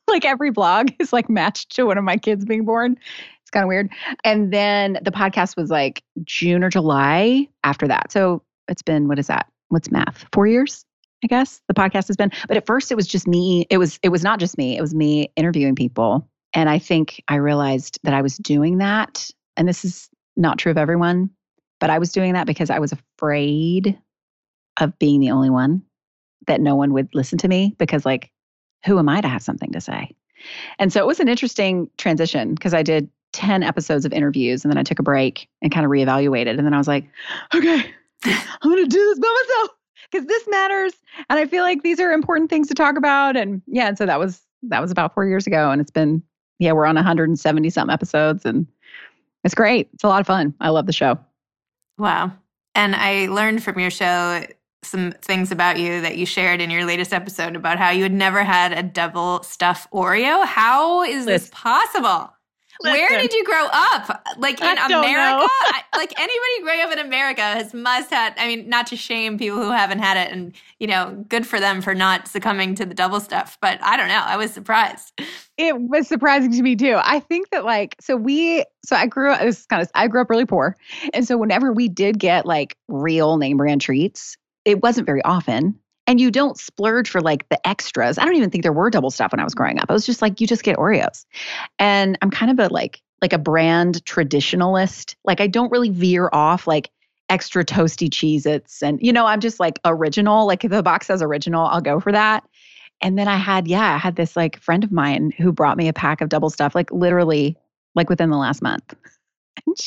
Like 0.08 0.24
every 0.24 0.52
blog 0.52 0.90
is 1.00 1.12
like 1.12 1.30
matched 1.30 1.76
to 1.78 1.86
one 1.86 1.98
of 1.98 2.04
my 2.04 2.16
kids 2.16 2.46
being 2.46 2.64
born. 2.64 2.96
It's 3.42 3.50
kind 3.50 3.64
of 3.64 3.68
weird. 3.68 3.90
And 4.24 4.54
then 4.54 5.00
the 5.02 5.12
podcast 5.12 5.58
was 5.58 5.72
like 5.72 6.04
june 6.24 6.64
or 6.64 6.70
july 6.70 7.48
after 7.64 7.88
that. 7.88 8.12
So 8.12 8.44
it's 8.68 8.84
been 8.84 9.08
what 9.08 9.20
is 9.20 9.28
that 9.28 9.48
what's 9.69 9.91
math? 9.91 10.25
Four 10.31 10.47
years, 10.47 10.85
I 11.23 11.27
guess 11.27 11.62
the 11.67 11.73
podcast 11.73 12.07
has 12.07 12.17
been. 12.17 12.31
But 12.47 12.57
at 12.57 12.65
first, 12.65 12.91
it 12.91 12.95
was 12.95 13.07
just 13.07 13.27
me. 13.27 13.65
It 13.69 13.77
was 13.77 14.00
it 14.03 14.09
was 14.09 14.23
not 14.23 14.39
just 14.39 14.57
me. 14.57 14.77
It 14.77 14.81
was 14.81 14.94
me 14.94 15.31
interviewing 15.35 15.75
people, 15.75 16.27
and 16.53 16.69
I 16.69 16.79
think 16.79 17.23
I 17.27 17.35
realized 17.35 18.00
that 18.03 18.13
I 18.13 18.21
was 18.21 18.38
doing 18.38 18.77
that. 18.79 19.29
And 19.57 19.67
this 19.67 19.85
is 19.85 20.09
not 20.35 20.57
true 20.57 20.71
of 20.71 20.77
everyone, 20.77 21.29
but 21.79 21.89
I 21.89 22.00
was 22.00 22.12
doing 22.12 22.33
that 22.33 22.47
because 22.47 22.69
I 22.69 22.79
was 22.79 22.91
afraid 22.91 23.97
of 24.79 24.97
being 25.00 25.21
the 25.21 25.31
only 25.31 25.50
one 25.50 25.81
that 26.47 26.62
no 26.62 26.75
one 26.75 26.94
would 26.94 27.09
listen 27.13 27.38
to 27.39 27.47
me 27.47 27.73
because 27.77 28.06
like 28.06 28.31
who 28.85 29.00
am 29.00 29.09
I 29.09 29.21
to 29.21 29.27
have 29.27 29.41
something 29.41 29.71
to 29.71 29.81
say? 29.81 30.15
And 30.79 30.94
so 30.94 31.00
it 31.00 31.07
was 31.07 31.19
an 31.19 31.27
interesting 31.27 31.89
transition 31.97 32.53
because 32.53 32.73
I 32.73 32.83
did 32.83 33.09
10 33.33 33.63
episodes 33.63 34.06
of 34.06 34.13
interviews 34.13 34.63
and 34.63 34.71
then 34.71 34.77
I 34.77 34.83
took 34.83 35.00
a 35.00 35.03
break 35.03 35.50
and 35.62 35.71
kind 35.71 35.85
of 35.85 35.91
reevaluated. 35.91 36.57
And 36.57 36.65
then 36.65 36.73
I 36.73 36.77
was 36.77 36.88
like, 36.88 37.06
okay, 37.53 37.85
I'm 38.23 38.71
going 38.71 38.83
to 38.83 38.89
do 38.89 39.00
this 39.00 39.19
by 39.19 39.44
myself 39.44 39.77
because 40.12 40.27
this 40.27 40.47
matters. 40.47 40.94
And 41.29 41.39
I 41.39 41.45
feel 41.45 41.63
like 41.63 41.83
these 41.83 42.00
are 42.00 42.12
important 42.12 42.50
things 42.50 42.67
to 42.69 42.73
talk 42.73 42.97
about. 42.97 43.35
And 43.35 43.62
yeah, 43.67 43.88
and 43.88 43.97
so 43.97 44.06
that 44.06 44.19
was 44.19 44.41
that 44.63 44.81
was 44.81 44.91
about 44.91 45.13
four 45.13 45.25
years 45.25 45.45
ago. 45.45 45.71
And 45.71 45.81
it's 45.81 45.91
been, 45.91 46.23
yeah, 46.59 46.71
we're 46.71 46.85
on 46.85 46.95
170 46.95 47.69
some 47.69 47.89
episodes 47.89 48.45
and 48.45 48.65
it's 49.44 49.56
great. 49.56 49.89
It's 49.94 50.03
a 50.03 50.07
lot 50.07 50.21
of 50.21 50.27
fun. 50.27 50.56
I 50.59 50.69
love 50.69 50.88
the 50.88 50.94
show. 50.94 51.19
Wow. 51.97 52.31
And 52.73 52.95
I 52.95 53.27
learned 53.27 53.63
from 53.63 53.79
your 53.79 53.91
show 53.91 54.44
some 54.83 55.13
things 55.21 55.51
about 55.51 55.79
you 55.79 56.01
that 56.01 56.17
you 56.17 56.25
shared 56.25 56.62
in 56.62 56.69
your 56.69 56.85
latest 56.85 57.13
episode 57.13 57.56
about 57.56 57.77
how 57.77 57.89
you 57.89 58.03
had 58.03 58.13
never 58.13 58.44
had 58.44 58.73
a 58.73 58.83
double 58.83 59.41
stuff 59.44 59.88
Oreo. 59.91 60.45
How 60.45 61.03
is 61.03 61.25
this 61.25 61.50
possible? 61.51 62.35
Listen, 62.81 63.00
Where 63.00 63.19
did 63.22 63.33
you 63.33 63.44
grow 63.45 63.68
up? 63.72 64.24
Like 64.38 64.62
in 64.62 64.77
America? 64.77 65.48
like 65.95 66.19
anybody 66.19 66.63
growing 66.63 66.81
up 66.81 66.92
in 66.92 67.00
America 67.00 67.42
has 67.42 67.74
must 67.74 68.10
have. 68.10 68.33
I 68.38 68.48
mean, 68.48 68.68
not 68.69 68.88
to 68.88 68.98
shame 68.98 69.38
people 69.38 69.57
who 69.57 69.72
haven't 69.72 70.00
had 70.00 70.18
it, 70.18 70.31
and 70.31 70.54
you 70.80 70.88
know, 70.88 71.24
good 71.29 71.48
for 71.48 71.60
them 71.60 71.82
for 71.82 71.96
not 71.96 72.27
succumbing 72.27 72.75
to 72.75 72.86
the 72.86 72.94
double 72.94 73.20
stuff. 73.20 73.58
But 73.62 73.82
I 73.82 73.96
don't 73.98 74.10
know. 74.10 74.24
I 74.25 74.38
was 74.38 74.51
surprised. 74.51 75.20
It 75.58 75.79
was 75.79 76.08
surprising 76.08 76.51
to 76.51 76.62
me 76.62 76.75
too. 76.75 77.00
I 77.01 77.20
think 77.20 77.50
that 77.51 77.63
like 77.63 77.96
so 78.01 78.17
we 78.17 78.65
so 78.84 78.96
I 78.96 79.08
grew 79.08 79.32
up. 79.32 79.41
This 79.41 79.60
is 79.60 79.65
kind 79.65 79.82
of 79.82 79.89
I 79.96 80.08
grew 80.08 80.22
up 80.22 80.29
really 80.29 80.46
poor, 80.46 80.75
and 81.13 81.25
so 81.25 81.38
whenever 81.38 81.72
we 81.72 81.88
did 81.88 82.20
get 82.20 82.46
like 82.46 82.75
real 82.88 83.38
name 83.38 83.58
brand 83.58 83.82
treats, 83.82 84.36
it 84.65 84.82
wasn't 84.82 85.05
very 85.05 85.22
often 85.24 85.79
and 86.07 86.19
you 86.19 86.31
don't 86.31 86.57
splurge 86.57 87.09
for 87.09 87.21
like 87.21 87.47
the 87.50 87.67
extras. 87.67 88.17
I 88.17 88.25
don't 88.25 88.35
even 88.35 88.50
think 88.50 88.63
there 88.63 88.74
were 88.74 88.89
double 88.89 89.12
stuff 89.12 89.31
when 89.31 89.39
I 89.39 89.43
was 89.43 89.55
growing 89.55 89.79
up. 89.79 89.89
I 89.89 89.93
was 89.93 90.05
just 90.05 90.21
like, 90.21 90.39
you 90.39 90.47
just 90.47 90.63
get 90.63 90.77
Oreos. 90.77 91.25
And 91.79 92.17
I'm 92.21 92.29
kind 92.29 92.51
of 92.51 92.59
a 92.59 92.71
like 92.71 93.01
like 93.21 93.33
a 93.33 93.38
brand 93.38 94.03
traditionalist. 94.05 95.15
Like 95.24 95.41
I 95.41 95.47
don't 95.47 95.71
really 95.71 95.89
veer 95.89 96.29
off 96.31 96.67
like 96.67 96.91
extra 97.29 97.65
toasty 97.65 98.09
Cheez 98.09 98.45
Its. 98.45 98.83
And, 98.83 99.00
you 99.01 99.12
know, 99.12 99.25
I'm 99.25 99.39
just 99.39 99.59
like 99.59 99.79
original. 99.85 100.45
Like 100.45 100.63
if 100.63 100.71
the 100.71 100.83
box 100.83 101.07
says 101.07 101.21
original, 101.21 101.65
I'll 101.65 101.81
go 101.81 102.00
for 102.00 102.12
that. 102.12 102.43
And 103.01 103.17
then 103.17 103.27
I 103.27 103.35
had, 103.38 103.67
yeah, 103.67 103.95
I 103.95 103.97
had 103.97 104.15
this 104.15 104.35
like 104.35 104.59
friend 104.59 104.83
of 104.83 104.91
mine 104.91 105.31
who 105.38 105.51
brought 105.51 105.77
me 105.77 105.88
a 105.88 105.93
pack 105.93 106.21
of 106.21 106.29
double 106.29 106.50
stuff, 106.50 106.75
like 106.75 106.91
literally 106.91 107.57
like 107.93 108.09
within 108.09 108.29
the 108.29 108.38
last 108.38 108.62
month. 108.62 108.93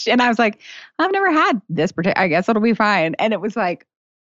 And 0.09 0.21
I 0.21 0.29
was 0.29 0.39
like, 0.39 0.61
I've 0.99 1.13
never 1.13 1.31
had 1.31 1.63
this 1.69 1.93
particular, 1.93 2.19
I 2.23 2.29
guess 2.29 2.49
it'll 2.49 2.61
be 2.61 2.75
fine. 2.75 3.15
And 3.19 3.33
it 3.33 3.41
was 3.41 3.55
like, 3.55 3.87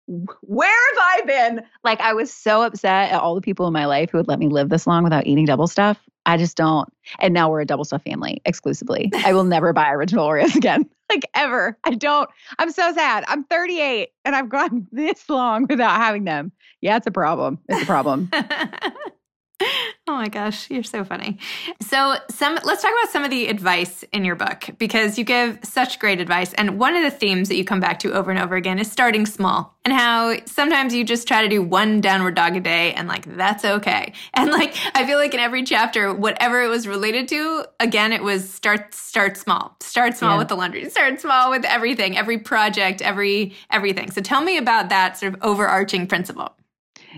where 0.07 0.95
have 0.95 1.03
I 1.03 1.21
been? 1.25 1.61
Like, 1.83 1.99
I 1.99 2.13
was 2.13 2.31
so 2.31 2.61
upset 2.61 3.11
at 3.11 3.19
all 3.19 3.35
the 3.35 3.41
people 3.41 3.67
in 3.67 3.73
my 3.73 3.85
life 3.85 4.11
who 4.11 4.17
would 4.17 4.27
let 4.27 4.39
me 4.39 4.47
live 4.47 4.69
this 4.69 4.85
long 4.85 5.03
without 5.03 5.25
eating 5.25 5.45
double 5.45 5.67
stuff. 5.67 5.99
I 6.25 6.37
just 6.37 6.57
don't. 6.57 6.91
And 7.19 7.33
now 7.33 7.49
we're 7.49 7.61
a 7.61 7.65
double 7.65 7.85
stuff 7.85 8.03
family 8.03 8.41
exclusively. 8.45 9.11
I 9.23 9.33
will 9.33 9.43
never 9.43 9.73
buy 9.73 9.91
original 9.91 10.27
Oreos 10.27 10.55
again, 10.55 10.89
like 11.09 11.23
ever. 11.35 11.77
I 11.83 11.91
don't. 11.91 12.29
I'm 12.59 12.71
so 12.71 12.93
sad. 12.93 13.23
I'm 13.27 13.43
38 13.45 14.09
and 14.25 14.35
I've 14.35 14.49
gone 14.49 14.87
this 14.91 15.29
long 15.29 15.67
without 15.69 15.97
having 15.97 16.23
them. 16.23 16.51
Yeah, 16.81 16.97
it's 16.97 17.07
a 17.07 17.11
problem. 17.11 17.59
It's 17.69 17.83
a 17.83 17.85
problem. 17.85 18.31
Oh 20.07 20.13
my 20.13 20.29
gosh, 20.29 20.69
you're 20.69 20.83
so 20.83 21.03
funny. 21.03 21.39
So, 21.81 22.17
some 22.29 22.59
let's 22.63 22.83
talk 22.83 22.91
about 22.91 23.11
some 23.11 23.23
of 23.23 23.31
the 23.31 23.47
advice 23.47 24.03
in 24.13 24.23
your 24.23 24.35
book 24.35 24.69
because 24.77 25.17
you 25.17 25.23
give 25.23 25.57
such 25.63 25.97
great 25.97 26.21
advice 26.21 26.53
and 26.53 26.77
one 26.77 26.95
of 26.95 27.01
the 27.01 27.09
themes 27.09 27.49
that 27.49 27.55
you 27.55 27.65
come 27.65 27.79
back 27.79 27.97
to 27.99 28.13
over 28.13 28.29
and 28.29 28.39
over 28.39 28.55
again 28.55 28.77
is 28.77 28.91
starting 28.91 29.25
small 29.25 29.75
and 29.83 29.91
how 29.91 30.37
sometimes 30.45 30.93
you 30.93 31.03
just 31.03 31.27
try 31.27 31.41
to 31.41 31.47
do 31.47 31.63
one 31.63 32.01
downward 32.01 32.35
dog 32.35 32.55
a 32.55 32.59
day 32.59 32.93
and 32.93 33.07
like 33.07 33.25
that's 33.35 33.65
okay. 33.65 34.13
And 34.35 34.51
like 34.51 34.75
I 34.93 35.07
feel 35.07 35.17
like 35.17 35.33
in 35.33 35.39
every 35.39 35.63
chapter 35.63 36.13
whatever 36.13 36.61
it 36.61 36.67
was 36.67 36.87
related 36.87 37.27
to, 37.29 37.65
again 37.79 38.13
it 38.13 38.21
was 38.21 38.47
start 38.47 38.93
start 38.93 39.37
small. 39.37 39.75
Start 39.81 40.15
small 40.15 40.33
yeah. 40.33 40.37
with 40.37 40.49
the 40.49 40.55
laundry. 40.55 40.87
Start 40.87 41.19
small 41.19 41.49
with 41.49 41.65
everything, 41.65 42.15
every 42.15 42.37
project, 42.37 43.01
every 43.01 43.55
everything. 43.71 44.11
So 44.11 44.21
tell 44.21 44.43
me 44.43 44.57
about 44.57 44.89
that 44.89 45.17
sort 45.17 45.33
of 45.33 45.41
overarching 45.41 46.05
principle. 46.05 46.55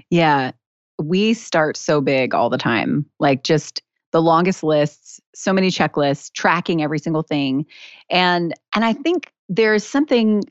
Yeah, 0.09 0.51
we 0.99 1.33
start 1.33 1.77
so 1.77 2.01
big 2.01 2.33
all 2.33 2.49
the 2.49 2.57
time. 2.57 3.05
Like 3.19 3.43
just 3.43 3.81
the 4.11 4.21
longest 4.21 4.63
lists 4.63 5.17
so 5.37 5.53
many 5.53 5.69
checklists, 5.69 6.31
tracking 6.33 6.81
every 6.81 6.99
single 6.99 7.21
thing. 7.21 7.65
And 8.09 8.53
and 8.73 8.83
I 8.83 8.93
think 8.93 9.31
there's 9.47 9.83
something 9.83 10.43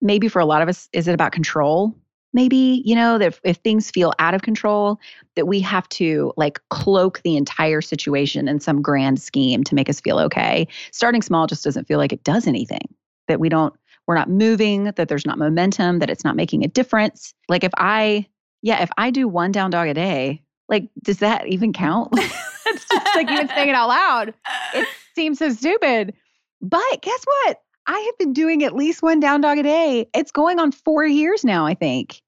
maybe 0.00 0.28
for 0.28 0.38
a 0.38 0.46
lot 0.46 0.62
of 0.62 0.68
us 0.68 0.88
is 0.92 1.08
it 1.08 1.14
about 1.14 1.32
control? 1.32 1.94
Maybe, 2.32 2.80
you 2.84 2.94
know, 2.94 3.18
that 3.18 3.26
if, 3.26 3.40
if 3.42 3.56
things 3.56 3.90
feel 3.90 4.12
out 4.20 4.34
of 4.34 4.42
control, 4.42 5.00
that 5.34 5.48
we 5.48 5.58
have 5.60 5.88
to 5.88 6.32
like 6.36 6.60
cloak 6.70 7.20
the 7.24 7.36
entire 7.36 7.80
situation 7.80 8.46
in 8.46 8.60
some 8.60 8.80
grand 8.80 9.20
scheme 9.20 9.64
to 9.64 9.74
make 9.74 9.88
us 9.88 10.00
feel 10.00 10.20
okay. 10.20 10.68
Starting 10.92 11.22
small 11.22 11.48
just 11.48 11.64
doesn't 11.64 11.88
feel 11.88 11.98
like 11.98 12.12
it 12.12 12.22
does 12.22 12.46
anything. 12.46 12.94
That 13.26 13.40
we 13.40 13.48
don't 13.48 13.74
we're 14.06 14.14
not 14.14 14.30
moving, 14.30 14.84
that 14.84 15.08
there's 15.08 15.26
not 15.26 15.38
momentum, 15.38 15.98
that 15.98 16.10
it's 16.10 16.24
not 16.24 16.36
making 16.36 16.64
a 16.64 16.68
difference. 16.68 17.34
Like 17.48 17.64
if 17.64 17.72
I 17.76 18.26
yeah, 18.62 18.82
if 18.82 18.90
I 18.96 19.10
do 19.10 19.28
one 19.28 19.52
down 19.52 19.70
dog 19.70 19.88
a 19.88 19.94
day, 19.94 20.42
like, 20.68 20.88
does 21.02 21.18
that 21.18 21.46
even 21.48 21.72
count? 21.72 22.08
it's 22.14 22.86
just 22.88 23.14
like 23.14 23.30
even 23.30 23.48
saying 23.48 23.68
it 23.68 23.74
out 23.74 23.88
loud. 23.88 24.34
It 24.74 24.88
seems 25.14 25.38
so 25.38 25.50
stupid. 25.50 26.14
But 26.60 27.02
guess 27.02 27.24
what? 27.24 27.60
I 27.86 27.98
have 27.98 28.18
been 28.18 28.32
doing 28.32 28.62
at 28.62 28.74
least 28.74 29.02
one 29.02 29.20
down 29.20 29.40
dog 29.40 29.58
a 29.58 29.62
day. 29.62 30.08
It's 30.14 30.30
going 30.30 30.58
on 30.58 30.70
four 30.72 31.04
years 31.04 31.44
now, 31.44 31.66
I 31.66 31.74
think. 31.74 32.22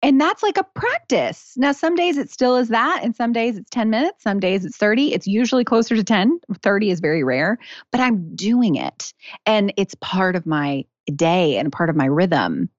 And 0.00 0.20
that's 0.20 0.42
like 0.44 0.56
a 0.56 0.64
practice. 0.64 1.54
Now, 1.56 1.72
some 1.72 1.96
days 1.96 2.18
it 2.18 2.30
still 2.30 2.56
is 2.56 2.68
that, 2.68 3.00
and 3.02 3.16
some 3.16 3.32
days 3.32 3.56
it's 3.58 3.68
10 3.70 3.90
minutes, 3.90 4.22
some 4.22 4.38
days 4.38 4.64
it's 4.64 4.76
30. 4.76 5.12
It's 5.12 5.26
usually 5.26 5.64
closer 5.64 5.96
to 5.96 6.04
10. 6.04 6.38
30 6.62 6.90
is 6.90 7.00
very 7.00 7.24
rare, 7.24 7.58
but 7.90 8.00
I'm 8.00 8.34
doing 8.36 8.76
it. 8.76 9.12
And 9.44 9.72
it's 9.76 9.96
part 9.96 10.36
of 10.36 10.46
my 10.46 10.84
day 11.16 11.56
and 11.56 11.72
part 11.72 11.90
of 11.90 11.96
my 11.96 12.06
rhythm. 12.06 12.70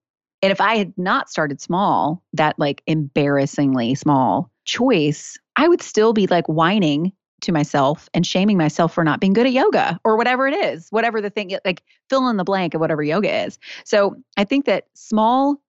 And 0.42 0.52
if 0.52 0.62
I 0.62 0.78
had 0.78 0.98
not 0.98 1.30
started 1.30 1.60
small, 1.62 2.24
that 2.34 2.58
like 2.58 2.82
embarrassingly 2.88 3.96
small 3.96 4.52
choice, 4.66 5.38
I 5.56 5.68
would 5.68 5.82
still 5.82 6.14
be 6.14 6.28
like 6.28 6.48
whining 6.48 7.12
to 7.42 7.52
myself 7.52 8.10
and 8.14 8.26
shaming 8.26 8.58
myself 8.58 8.94
for 8.94 9.04
not 9.04 9.20
being 9.20 9.34
good 9.34 9.46
at 9.46 9.54
yoga 9.54 10.00
or 10.04 10.18
whatever 10.18 10.48
it 10.48 10.54
is, 10.54 10.88
whatever 10.90 11.22
the 11.22 11.30
thing, 11.30 11.58
like 11.66 11.84
fill 12.10 12.28
in 12.30 12.38
the 12.38 12.44
blank 12.44 12.74
of 12.74 12.82
whatever 12.82 13.04
yoga 13.04 13.46
is. 13.46 13.58
So 13.86 14.16
I 14.38 14.44
think 14.44 14.66
that 14.66 14.88
small 14.94 15.62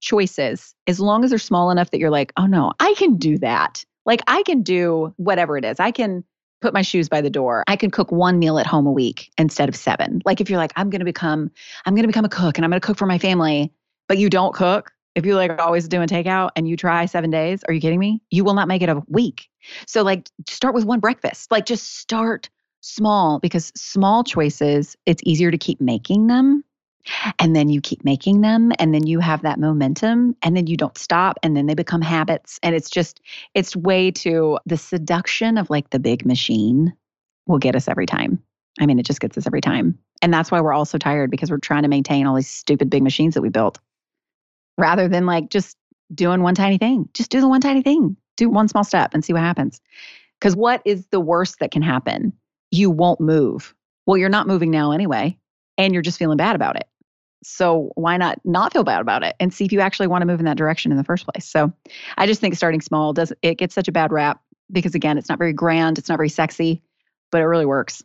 choices, 0.00 0.74
as 0.86 1.00
long 1.00 1.24
as 1.24 1.30
they're 1.30 1.38
small 1.38 1.70
enough 1.70 1.90
that 1.90 1.98
you're 1.98 2.10
like, 2.10 2.32
oh 2.36 2.46
no, 2.46 2.72
I 2.80 2.94
can 2.94 3.16
do 3.16 3.38
that. 3.38 3.84
Like 4.06 4.20
I 4.26 4.42
can 4.42 4.62
do 4.62 5.14
whatever 5.16 5.56
it 5.56 5.64
is. 5.64 5.80
I 5.80 5.90
can 5.90 6.24
put 6.60 6.74
my 6.74 6.82
shoes 6.82 7.08
by 7.08 7.20
the 7.20 7.30
door. 7.30 7.64
I 7.66 7.76
can 7.76 7.90
cook 7.90 8.12
one 8.12 8.38
meal 8.38 8.58
at 8.58 8.66
home 8.66 8.86
a 8.86 8.92
week 8.92 9.30
instead 9.38 9.68
of 9.68 9.76
seven. 9.76 10.22
Like 10.24 10.40
if 10.40 10.48
you're 10.48 10.58
like, 10.58 10.72
I'm 10.76 10.90
going 10.90 11.00
to 11.00 11.06
become, 11.06 11.50
I'm 11.84 11.94
going 11.94 12.04
to 12.04 12.08
become 12.08 12.24
a 12.24 12.30
cook 12.30 12.56
and 12.58 12.64
I'm 12.64 12.70
going 12.70 12.80
to 12.80 12.86
cook 12.86 12.96
for 12.96 13.06
my 13.06 13.18
family, 13.18 13.72
but 14.08 14.18
you 14.18 14.28
don't 14.30 14.54
cook, 14.54 14.92
if 15.14 15.24
you 15.24 15.36
like 15.36 15.60
always 15.60 15.88
doing 15.88 16.08
takeout 16.08 16.50
and 16.56 16.68
you 16.68 16.76
try 16.76 17.06
seven 17.06 17.30
days, 17.30 17.62
are 17.68 17.74
you 17.74 17.80
kidding 17.80 18.00
me? 18.00 18.20
You 18.30 18.44
will 18.44 18.54
not 18.54 18.68
make 18.68 18.82
it 18.82 18.88
a 18.88 19.02
week. 19.08 19.48
So 19.86 20.02
like 20.02 20.28
start 20.48 20.74
with 20.74 20.84
one 20.84 21.00
breakfast. 21.00 21.50
Like 21.50 21.66
just 21.66 21.98
start 21.98 22.48
small 22.80 23.38
because 23.38 23.72
small 23.76 24.24
choices, 24.24 24.96
it's 25.06 25.22
easier 25.24 25.50
to 25.50 25.58
keep 25.58 25.80
making 25.80 26.26
them. 26.26 26.64
And 27.38 27.54
then 27.54 27.68
you 27.68 27.82
keep 27.82 28.02
making 28.02 28.40
them 28.40 28.72
and 28.78 28.94
then 28.94 29.06
you 29.06 29.20
have 29.20 29.42
that 29.42 29.60
momentum 29.60 30.34
and 30.42 30.56
then 30.56 30.66
you 30.66 30.76
don't 30.76 30.96
stop 30.96 31.38
and 31.42 31.54
then 31.54 31.66
they 31.66 31.74
become 31.74 32.00
habits. 32.00 32.58
And 32.62 32.74
it's 32.74 32.88
just, 32.88 33.20
it's 33.52 33.76
way 33.76 34.10
to 34.12 34.58
the 34.64 34.78
seduction 34.78 35.58
of 35.58 35.68
like 35.68 35.90
the 35.90 35.98
big 35.98 36.24
machine 36.24 36.94
will 37.46 37.58
get 37.58 37.76
us 37.76 37.88
every 37.88 38.06
time. 38.06 38.42
I 38.80 38.86
mean, 38.86 38.98
it 38.98 39.04
just 39.04 39.20
gets 39.20 39.36
us 39.36 39.46
every 39.46 39.60
time. 39.60 39.98
And 40.22 40.32
that's 40.32 40.50
why 40.50 40.62
we're 40.62 40.72
all 40.72 40.86
so 40.86 40.96
tired 40.96 41.30
because 41.30 41.50
we're 41.50 41.58
trying 41.58 41.82
to 41.82 41.88
maintain 41.88 42.26
all 42.26 42.34
these 42.34 42.48
stupid 42.48 42.88
big 42.88 43.02
machines 43.02 43.34
that 43.34 43.42
we 43.42 43.50
built 43.50 43.78
rather 44.78 45.08
than 45.08 45.26
like 45.26 45.50
just 45.50 45.76
doing 46.14 46.42
one 46.42 46.54
tiny 46.54 46.78
thing. 46.78 47.08
Just 47.14 47.30
do 47.30 47.40
the 47.40 47.48
one 47.48 47.60
tiny 47.60 47.82
thing. 47.82 48.16
Do 48.36 48.48
one 48.48 48.68
small 48.68 48.84
step 48.84 49.14
and 49.14 49.24
see 49.24 49.32
what 49.32 49.42
happens. 49.42 49.80
Because 50.40 50.56
what 50.56 50.82
is 50.84 51.06
the 51.06 51.20
worst 51.20 51.60
that 51.60 51.70
can 51.70 51.82
happen? 51.82 52.32
You 52.70 52.90
won't 52.90 53.20
move. 53.20 53.74
Well, 54.06 54.16
you're 54.16 54.28
not 54.28 54.46
moving 54.46 54.70
now 54.70 54.92
anyway, 54.92 55.38
and 55.78 55.94
you're 55.94 56.02
just 56.02 56.18
feeling 56.18 56.36
bad 56.36 56.56
about 56.56 56.76
it. 56.76 56.88
So 57.42 57.92
why 57.94 58.16
not 58.16 58.40
not 58.44 58.72
feel 58.72 58.84
bad 58.84 59.00
about 59.00 59.22
it 59.22 59.36
and 59.38 59.52
see 59.52 59.64
if 59.64 59.72
you 59.72 59.80
actually 59.80 60.06
want 60.06 60.22
to 60.22 60.26
move 60.26 60.40
in 60.40 60.46
that 60.46 60.56
direction 60.56 60.90
in 60.90 60.98
the 60.98 61.04
first 61.04 61.26
place? 61.26 61.46
So 61.46 61.72
I 62.16 62.26
just 62.26 62.40
think 62.40 62.54
starting 62.54 62.80
small 62.80 63.12
does 63.12 63.32
it 63.42 63.58
gets 63.58 63.74
such 63.74 63.88
a 63.88 63.92
bad 63.92 64.12
rap 64.12 64.40
because 64.72 64.94
again, 64.94 65.18
it's 65.18 65.28
not 65.28 65.38
very 65.38 65.52
grand, 65.52 65.98
it's 65.98 66.08
not 66.08 66.18
very 66.18 66.30
sexy, 66.30 66.82
but 67.30 67.40
it 67.40 67.44
really 67.44 67.66
works. 67.66 68.02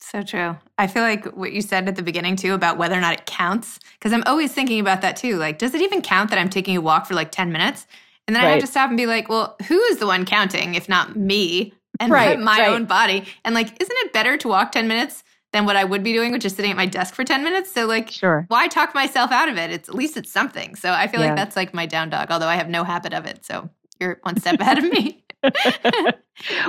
So 0.00 0.22
true. 0.22 0.56
I 0.78 0.86
feel 0.86 1.02
like 1.02 1.24
what 1.36 1.52
you 1.52 1.60
said 1.60 1.88
at 1.88 1.96
the 1.96 2.02
beginning 2.02 2.36
too 2.36 2.54
about 2.54 2.78
whether 2.78 2.96
or 2.96 3.00
not 3.00 3.14
it 3.14 3.26
counts, 3.26 3.78
because 3.98 4.12
I'm 4.12 4.22
always 4.26 4.52
thinking 4.52 4.80
about 4.80 5.02
that 5.02 5.16
too. 5.16 5.36
Like, 5.36 5.58
does 5.58 5.74
it 5.74 5.82
even 5.82 6.02
count 6.02 6.30
that 6.30 6.38
I'm 6.38 6.48
taking 6.48 6.76
a 6.76 6.80
walk 6.80 7.06
for 7.06 7.14
like 7.14 7.32
10 7.32 7.52
minutes? 7.52 7.86
And 8.26 8.36
then 8.36 8.44
right. 8.44 8.50
I 8.50 8.52
have 8.52 8.60
to 8.60 8.66
stop 8.66 8.90
and 8.90 8.96
be 8.96 9.06
like, 9.06 9.28
well, 9.28 9.56
who 9.66 9.80
is 9.84 9.98
the 9.98 10.06
one 10.06 10.24
counting 10.24 10.74
if 10.74 10.88
not 10.88 11.16
me 11.16 11.72
and 11.98 12.12
right, 12.12 12.38
my 12.38 12.60
right. 12.60 12.68
own 12.68 12.84
body? 12.84 13.24
And 13.44 13.54
like, 13.54 13.68
isn't 13.80 13.96
it 14.00 14.12
better 14.12 14.36
to 14.36 14.48
walk 14.48 14.72
10 14.72 14.86
minutes 14.86 15.24
than 15.52 15.64
what 15.64 15.76
I 15.76 15.84
would 15.84 16.04
be 16.04 16.12
doing, 16.12 16.32
which 16.32 16.44
is 16.44 16.54
sitting 16.54 16.70
at 16.70 16.76
my 16.76 16.86
desk 16.86 17.14
for 17.14 17.24
10 17.24 17.42
minutes? 17.42 17.72
So, 17.72 17.86
like, 17.86 18.10
sure. 18.10 18.44
why 18.48 18.68
talk 18.68 18.94
myself 18.94 19.32
out 19.32 19.48
of 19.48 19.56
it? 19.56 19.70
It's 19.70 19.88
at 19.88 19.94
least 19.94 20.16
it's 20.16 20.30
something. 20.30 20.74
So 20.74 20.92
I 20.92 21.08
feel 21.08 21.20
yeah. 21.20 21.28
like 21.28 21.36
that's 21.36 21.56
like 21.56 21.72
my 21.72 21.86
down 21.86 22.10
dog, 22.10 22.30
although 22.30 22.48
I 22.48 22.56
have 22.56 22.68
no 22.68 22.84
habit 22.84 23.14
of 23.14 23.24
it. 23.24 23.44
So 23.46 23.70
you're 23.98 24.18
one 24.22 24.38
step 24.38 24.60
ahead 24.60 24.78
of 24.78 24.84
me. 24.84 25.24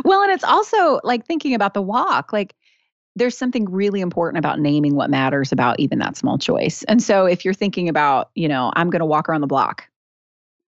well, 0.05 0.21
and 0.23 0.31
it's 0.31 0.43
also 0.43 0.99
like 1.03 1.25
thinking 1.25 1.53
about 1.53 1.73
the 1.73 1.81
walk. 1.81 2.31
Like, 2.31 2.55
there's 3.19 3.37
something 3.37 3.65
really 3.65 4.01
important 4.01 4.39
about 4.39 4.59
naming 4.59 4.95
what 4.95 5.09
matters 5.09 5.51
about 5.51 5.79
even 5.79 5.99
that 5.99 6.17
small 6.17 6.37
choice. 6.37 6.83
And 6.83 7.03
so 7.03 7.25
if 7.25 7.45
you're 7.45 7.53
thinking 7.53 7.89
about, 7.89 8.31
you 8.33 8.47
know, 8.47 8.71
I'm 8.75 8.89
going 8.89 9.01
to 9.01 9.05
walk 9.05 9.29
around 9.29 9.41
the 9.41 9.47
block 9.47 9.87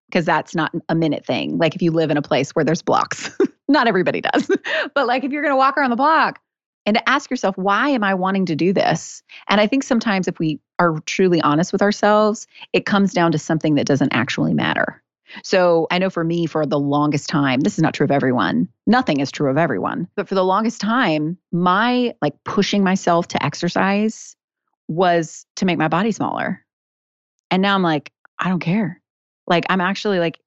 because 0.08 0.24
that's 0.24 0.54
not 0.54 0.72
a 0.88 0.94
minute 0.94 1.24
thing. 1.24 1.58
Like 1.58 1.74
if 1.74 1.82
you 1.82 1.90
live 1.90 2.10
in 2.10 2.16
a 2.16 2.22
place 2.22 2.50
where 2.52 2.64
there's 2.64 2.82
blocks, 2.82 3.30
not 3.68 3.88
everybody 3.88 4.20
does. 4.20 4.48
but 4.94 5.06
like 5.06 5.24
if 5.24 5.32
you're 5.32 5.42
going 5.42 5.52
to 5.52 5.56
walk 5.56 5.76
around 5.76 5.90
the 5.90 5.96
block 5.96 6.40
and 6.84 6.96
to 6.96 7.08
ask 7.08 7.30
yourself, 7.30 7.56
why 7.56 7.88
am 7.88 8.04
I 8.04 8.14
wanting 8.14 8.46
to 8.46 8.56
do 8.56 8.72
this? 8.72 9.22
And 9.48 9.60
I 9.60 9.66
think 9.66 9.82
sometimes 9.82 10.28
if 10.28 10.38
we 10.38 10.60
are 10.78 11.00
truly 11.06 11.40
honest 11.40 11.72
with 11.72 11.82
ourselves, 11.82 12.46
it 12.72 12.86
comes 12.86 13.12
down 13.12 13.32
to 13.32 13.38
something 13.38 13.76
that 13.76 13.86
doesn't 13.86 14.12
actually 14.12 14.52
matter. 14.52 15.02
So 15.42 15.86
I 15.90 15.98
know 15.98 16.10
for 16.10 16.24
me, 16.24 16.46
for 16.46 16.66
the 16.66 16.78
longest 16.78 17.28
time, 17.28 17.60
this 17.60 17.74
is 17.74 17.82
not 17.82 17.94
true 17.94 18.04
of 18.04 18.10
everyone. 18.10 18.68
Nothing 18.86 19.20
is 19.20 19.30
true 19.30 19.50
of 19.50 19.56
everyone. 19.56 20.08
But 20.14 20.28
for 20.28 20.34
the 20.34 20.44
longest 20.44 20.80
time, 20.80 21.38
my 21.50 22.14
like 22.20 22.34
pushing 22.44 22.84
myself 22.84 23.28
to 23.28 23.44
exercise 23.44 24.36
was 24.88 25.46
to 25.56 25.64
make 25.64 25.78
my 25.78 25.88
body 25.88 26.12
smaller. 26.12 26.64
And 27.50 27.62
now 27.62 27.74
I'm 27.74 27.82
like, 27.82 28.12
I 28.38 28.48
don't 28.48 28.60
care. 28.60 29.00
Like 29.46 29.64
I'm 29.68 29.80
actually 29.80 30.18
like, 30.18 30.38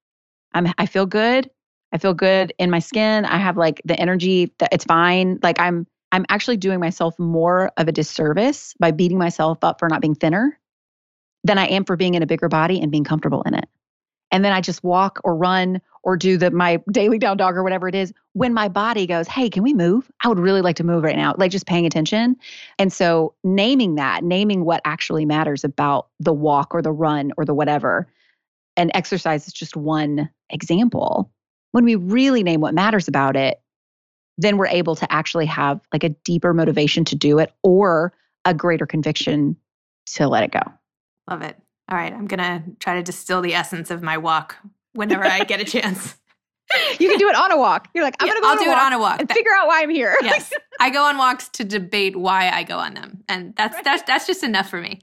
I'm 0.54 0.68
I 0.78 0.86
feel 0.86 1.06
good. 1.06 1.50
I 1.92 1.98
feel 1.98 2.14
good 2.14 2.54
in 2.58 2.70
my 2.70 2.80
skin. 2.80 3.26
I 3.26 3.38
have 3.38 3.58
like 3.58 3.82
the 3.86 4.00
energy 4.00 4.54
that 4.60 4.74
it's 4.74 4.86
fine. 4.86 5.40
Like 5.42 5.60
I'm 5.60 5.88
I'm 6.12 6.26
actually 6.30 6.58
doing 6.58 6.80
myself 6.80 7.18
more 7.20 7.72
of 7.78 7.88
a 7.88 7.92
disservice 7.92 8.74
by 8.80 8.92
beating 8.92 9.18
myself 9.18 9.64
up 9.64 9.80
for 9.80 9.90
not 9.90 10.02
being 10.02 10.16
thinner 10.16 10.60
than 11.44 11.58
I 11.58 11.68
am 11.68 11.86
for 11.86 11.96
being 11.96 12.14
in 12.16 12.24
a 12.24 12.28
bigger 12.28 12.50
body 12.50 12.82
and 12.82 12.92
being 12.92 13.04
comfortable 13.04 13.42
in 13.44 13.54
it 13.54 13.68
and 14.36 14.44
then 14.44 14.52
I 14.52 14.60
just 14.60 14.84
walk 14.84 15.22
or 15.24 15.34
run 15.34 15.82
or 16.04 16.18
do 16.18 16.38
the 16.38 16.52
my 16.52 16.84
daily 16.92 17.18
down 17.18 17.38
dog 17.38 17.56
or 17.56 17.64
whatever 17.64 17.88
it 17.88 17.96
is 17.96 18.12
when 18.34 18.54
my 18.54 18.68
body 18.68 19.08
goes, 19.08 19.30
"Hey, 19.30 19.50
can 19.50 19.64
we 19.64 19.74
move? 19.74 20.12
I 20.22 20.28
would 20.28 20.40
really 20.40 20.60
like 20.60 20.76
to 20.76 20.84
move 20.84 21.06
right 21.06 21.16
now." 21.16 21.36
Like 21.38 21.52
just 21.52 21.66
paying 21.66 21.86
attention. 21.86 22.36
And 22.78 22.92
so 22.92 23.34
naming 23.46 23.96
that, 23.96 24.26
naming 24.26 24.66
what 24.66 24.82
actually 24.84 25.24
matters 25.24 25.64
about 25.64 26.08
the 26.20 26.34
walk 26.34 26.76
or 26.76 26.82
the 26.82 26.92
run 26.92 27.32
or 27.38 27.46
the 27.46 27.54
whatever. 27.54 28.10
And 28.76 28.92
exercise 28.94 29.48
is 29.48 29.54
just 29.54 29.78
one 29.78 30.30
example. 30.50 31.32
When 31.72 31.86
we 31.86 31.96
really 31.96 32.44
name 32.44 32.60
what 32.60 32.74
matters 32.74 33.08
about 33.08 33.38
it, 33.38 33.62
then 34.38 34.58
we're 34.58 34.68
able 34.68 34.98
to 34.98 35.10
actually 35.10 35.46
have 35.46 35.80
like 35.94 36.04
a 36.04 36.10
deeper 36.10 36.54
motivation 36.54 37.06
to 37.06 37.16
do 37.16 37.40
it 37.40 37.54
or 37.64 38.12
a 38.44 38.54
greater 38.54 38.86
conviction 38.86 39.56
to 40.08 40.28
let 40.28 40.44
it 40.44 40.52
go. 40.52 40.74
Love 41.30 41.42
it 41.42 41.56
all 41.90 41.98
right, 41.98 42.14
I'm 42.14 42.28
going 42.28 42.40
to 42.40 42.64
try 42.80 42.96
to 42.96 43.04
distill 43.04 43.42
the 43.42 43.54
essence 43.54 43.92
of 43.92 44.02
my 44.02 44.18
walk 44.18 44.56
whenever 44.94 45.26
I 45.26 45.44
get 45.44 45.60
a 45.60 45.66
chance. 45.66 46.16
you 47.00 47.10
can 47.10 47.20
do 47.20 47.30
it 47.30 47.36
on 47.36 47.52
a 47.52 47.58
walk. 47.58 47.90
You're 47.94 48.04
like, 48.04 48.16
I'm 48.20 48.28
yeah, 48.28 48.34
going 48.34 48.42
to 48.42 48.46
go 48.46 48.52
I'll 48.52 48.64
do 48.64 48.72
it 48.72 48.86
on 48.86 48.94
a 48.94 49.00
walk 49.00 49.20
and 49.20 49.32
figure 49.32 49.52
out 49.56 49.68
why 49.68 49.84
I'm 49.84 49.90
here. 49.90 50.18
yes. 50.24 50.52
I 50.80 50.90
go 50.90 51.04
on 51.04 51.18
walks 51.18 51.48
to 51.50 51.64
debate 51.64 52.16
why 52.16 52.50
I 52.50 52.64
go 52.64 52.80
on 52.80 52.96
them. 52.96 53.24
And 53.30 53.56
that's 53.56 53.80
that's 53.84 54.04
that's 54.04 54.28
just 54.28 54.44
enough 54.44 54.70
for 54.70 54.82
me. 54.82 55.02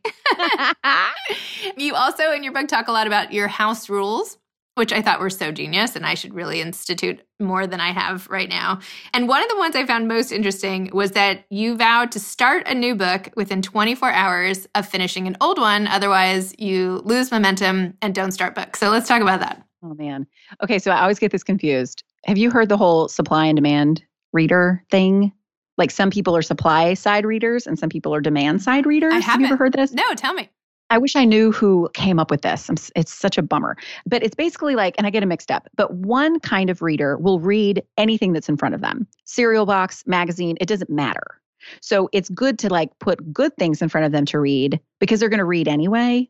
you 1.77 1.95
also 1.95 2.33
in 2.33 2.43
your 2.43 2.53
book 2.53 2.69
talk 2.69 2.89
a 2.89 2.93
lot 2.93 3.07
about 3.07 3.33
your 3.33 3.49
house 3.49 3.89
rules 3.89 4.39
which 4.75 4.93
I 4.93 5.03
thought 5.03 5.21
were 5.21 5.31
so 5.31 5.53
genius, 5.53 5.97
and 5.97 6.07
I 6.07 6.15
should 6.15 6.35
really 6.35 6.61
institute 6.61 7.21
more 7.39 7.67
than 7.67 7.81
I 7.81 7.93
have 7.93 8.29
right 8.29 8.49
now. 8.49 8.81
And 9.13 9.29
one 9.29 9.43
of 9.43 9.49
the 9.49 9.57
ones 9.57 9.77
I 9.77 9.85
found 9.85 10.09
most 10.09 10.33
interesting 10.33 10.91
was 10.93 11.13
that 11.13 11.45
you 11.51 11.77
vowed 11.77 12.13
to 12.13 12.21
start 12.21 12.67
a 12.67 12.75
new 12.75 12.95
book 12.95 13.31
within 13.37 13.61
24 13.63 14.11
hours 14.11 14.67
of 14.75 14.89
finishing 14.89 15.27
an 15.27 15.37
old 15.41 15.59
one. 15.59 15.87
Otherwise, 15.89 16.55
you 16.59 17.03
lose 17.05 17.31
momentum 17.31 17.95
and 18.01 18.15
don't 18.15 18.33
start 18.33 18.55
books. 18.55 18.81
So 18.81 18.91
let's 18.91 19.09
talk 19.09 19.21
about 19.21 19.41
that. 19.41 19.63
Oh, 19.83 19.95
man. 19.95 20.27
Okay, 20.63 20.79
so 20.79 20.91
I 20.91 21.03
always 21.03 21.19
get 21.19 21.33
this 21.33 21.45
confused. 21.45 22.05
Have 22.25 22.39
you 22.39 22.51
heard 22.51 22.69
the 22.69 22.77
whole 22.77 23.09
supply 23.09 23.47
and 23.47 23.57
demand 23.57 24.03
reader 24.33 24.85
thing? 24.91 25.33
Like 25.77 25.91
some 25.91 26.11
people 26.11 26.37
are 26.37 26.43
supply 26.43 26.95
side 26.95 27.27
readers 27.27 27.67
and 27.67 27.79
some 27.79 27.89
people 27.89 28.15
are 28.15 28.21
demand 28.21 28.63
side 28.63 28.87
readers. 28.87 29.13
I 29.13 29.19
haven't. 29.19 29.31
Have 29.31 29.41
you 29.41 29.47
ever 29.49 29.57
heard 29.57 29.73
this? 29.73 29.93
No, 29.93 30.15
tell 30.15 30.35
me. 30.35 30.49
I 30.93 30.99
wish 30.99 31.17
I 31.17 31.25
knew 31.25 31.51
who 31.53 31.89
came 31.95 32.19
up 32.19 32.31
with 32.31 32.43
this. 32.43 32.71
It's 32.95 33.15
such 33.15 33.39
a 33.39 33.43
bummer. 33.43 33.79
But 34.05 34.23
it's 34.23 34.35
basically 34.35 34.77
like, 34.77 34.95
and 34.99 35.07
I 35.07 35.11
get 35.11 35.23
it 35.23 35.27
mixed 35.27 35.51
up, 35.51 35.67
but 35.75 35.95
one 35.95 36.39
kind 36.41 36.69
of 36.69 36.83
reader 36.83 37.17
will 37.17 37.41
read 37.41 37.83
anything 37.97 38.35
that's 38.35 38.51
in 38.51 38.59
front 38.59 38.75
of 38.75 38.83
them 38.83 39.07
cereal 39.25 39.65
box, 39.65 40.05
magazine, 40.07 40.59
it 40.61 40.67
doesn't 40.67 40.91
matter. 40.91 41.41
So 41.81 42.11
it's 42.13 42.29
good 42.29 42.59
to 42.59 42.69
like 42.69 42.91
put 42.99 43.33
good 43.33 43.57
things 43.57 43.81
in 43.81 43.89
front 43.89 44.05
of 44.05 44.13
them 44.13 44.27
to 44.27 44.39
read 44.39 44.79
because 45.01 45.19
they're 45.19 45.31
going 45.31 45.39
to 45.39 45.47
read 45.47 45.67
anyway. 45.67 46.29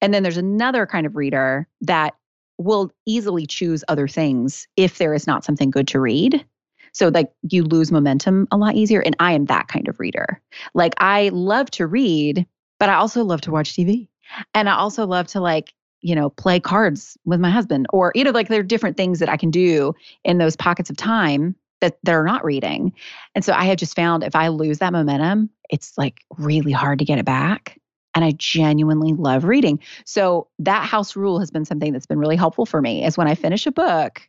And 0.00 0.12
then 0.12 0.24
there's 0.24 0.36
another 0.36 0.86
kind 0.86 1.06
of 1.06 1.14
reader 1.14 1.68
that 1.82 2.14
will 2.58 2.90
easily 3.06 3.46
choose 3.46 3.84
other 3.86 4.08
things 4.08 4.66
if 4.76 4.98
there 4.98 5.14
is 5.14 5.28
not 5.28 5.44
something 5.44 5.70
good 5.70 5.86
to 5.86 6.00
read. 6.00 6.44
So 6.92 7.08
like 7.08 7.30
you 7.48 7.62
lose 7.62 7.92
momentum 7.92 8.48
a 8.50 8.56
lot 8.56 8.74
easier. 8.74 9.02
And 9.02 9.14
I 9.20 9.32
am 9.32 9.44
that 9.44 9.68
kind 9.68 9.86
of 9.86 10.00
reader. 10.00 10.42
Like 10.74 10.94
I 10.98 11.28
love 11.32 11.70
to 11.72 11.86
read, 11.86 12.44
but 12.80 12.88
I 12.88 12.94
also 12.94 13.22
love 13.22 13.42
to 13.42 13.52
watch 13.52 13.74
TV. 13.74 14.08
And 14.54 14.68
I 14.68 14.74
also 14.74 15.06
love 15.06 15.28
to 15.28 15.40
like, 15.40 15.72
you 16.00 16.14
know, 16.14 16.30
play 16.30 16.58
cards 16.58 17.16
with 17.24 17.38
my 17.38 17.50
husband 17.50 17.86
or, 17.92 18.10
you 18.16 18.24
know, 18.24 18.30
like 18.30 18.48
there 18.48 18.60
are 18.60 18.64
different 18.64 18.96
things 18.96 19.20
that 19.20 19.28
I 19.28 19.36
can 19.36 19.50
do 19.50 19.94
in 20.24 20.38
those 20.38 20.56
pockets 20.56 20.90
of 20.90 20.96
time 20.96 21.54
that 21.80 21.98
they're 22.02 22.24
not 22.24 22.44
reading. 22.44 22.92
And 23.34 23.44
so 23.44 23.52
I 23.52 23.64
have 23.64 23.76
just 23.76 23.94
found 23.94 24.24
if 24.24 24.34
I 24.34 24.48
lose 24.48 24.78
that 24.78 24.92
momentum, 24.92 25.50
it's 25.68 25.96
like 25.96 26.22
really 26.38 26.72
hard 26.72 26.98
to 26.98 27.04
get 27.04 27.18
it 27.18 27.24
back. 27.24 27.78
And 28.14 28.24
I 28.24 28.32
genuinely 28.32 29.12
love 29.12 29.44
reading. 29.44 29.78
So 30.04 30.48
that 30.58 30.86
house 30.86 31.14
rule 31.14 31.38
has 31.38 31.50
been 31.50 31.64
something 31.64 31.92
that's 31.92 32.06
been 32.06 32.18
really 32.18 32.36
helpful 32.36 32.66
for 32.66 32.80
me 32.80 33.04
is 33.04 33.16
when 33.16 33.28
I 33.28 33.34
finish 33.34 33.66
a 33.66 33.72
book, 33.72 34.26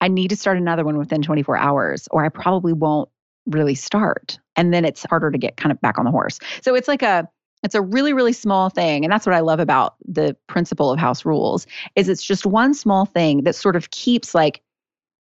I 0.00 0.08
need 0.08 0.28
to 0.28 0.36
start 0.36 0.58
another 0.58 0.84
one 0.84 0.98
within 0.98 1.22
24 1.22 1.56
hours, 1.56 2.06
or 2.10 2.24
I 2.24 2.28
probably 2.28 2.72
won't 2.72 3.08
really 3.46 3.74
start. 3.74 4.38
And 4.56 4.72
then 4.72 4.84
it's 4.84 5.04
harder 5.04 5.30
to 5.30 5.38
get 5.38 5.56
kind 5.56 5.72
of 5.72 5.80
back 5.80 5.98
on 5.98 6.04
the 6.04 6.10
horse. 6.10 6.38
So 6.62 6.74
it's 6.74 6.88
like 6.88 7.02
a 7.02 7.28
it's 7.64 7.74
a 7.74 7.82
really 7.82 8.12
really 8.12 8.32
small 8.32 8.70
thing 8.70 9.04
and 9.04 9.12
that's 9.12 9.26
what 9.26 9.34
I 9.34 9.40
love 9.40 9.60
about 9.60 9.96
the 10.06 10.36
principle 10.46 10.90
of 10.92 10.98
house 10.98 11.24
rules 11.24 11.66
is 11.96 12.08
it's 12.08 12.22
just 12.22 12.46
one 12.46 12.74
small 12.74 13.06
thing 13.06 13.44
that 13.44 13.54
sort 13.54 13.76
of 13.76 13.90
keeps 13.90 14.34
like 14.34 14.62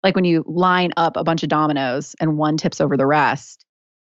like 0.02 0.14
when 0.14 0.25
you 0.25 0.45
line 0.47 0.92
up 0.97 1.16
a 1.16 1.25
bunch 1.25 1.42
of 1.42 1.49
dominoes 1.49 2.14
and 2.21 2.38
one 2.38 2.57
tips 2.57 2.80
over 2.80 2.97
the 2.97 3.07
rest 3.07 3.64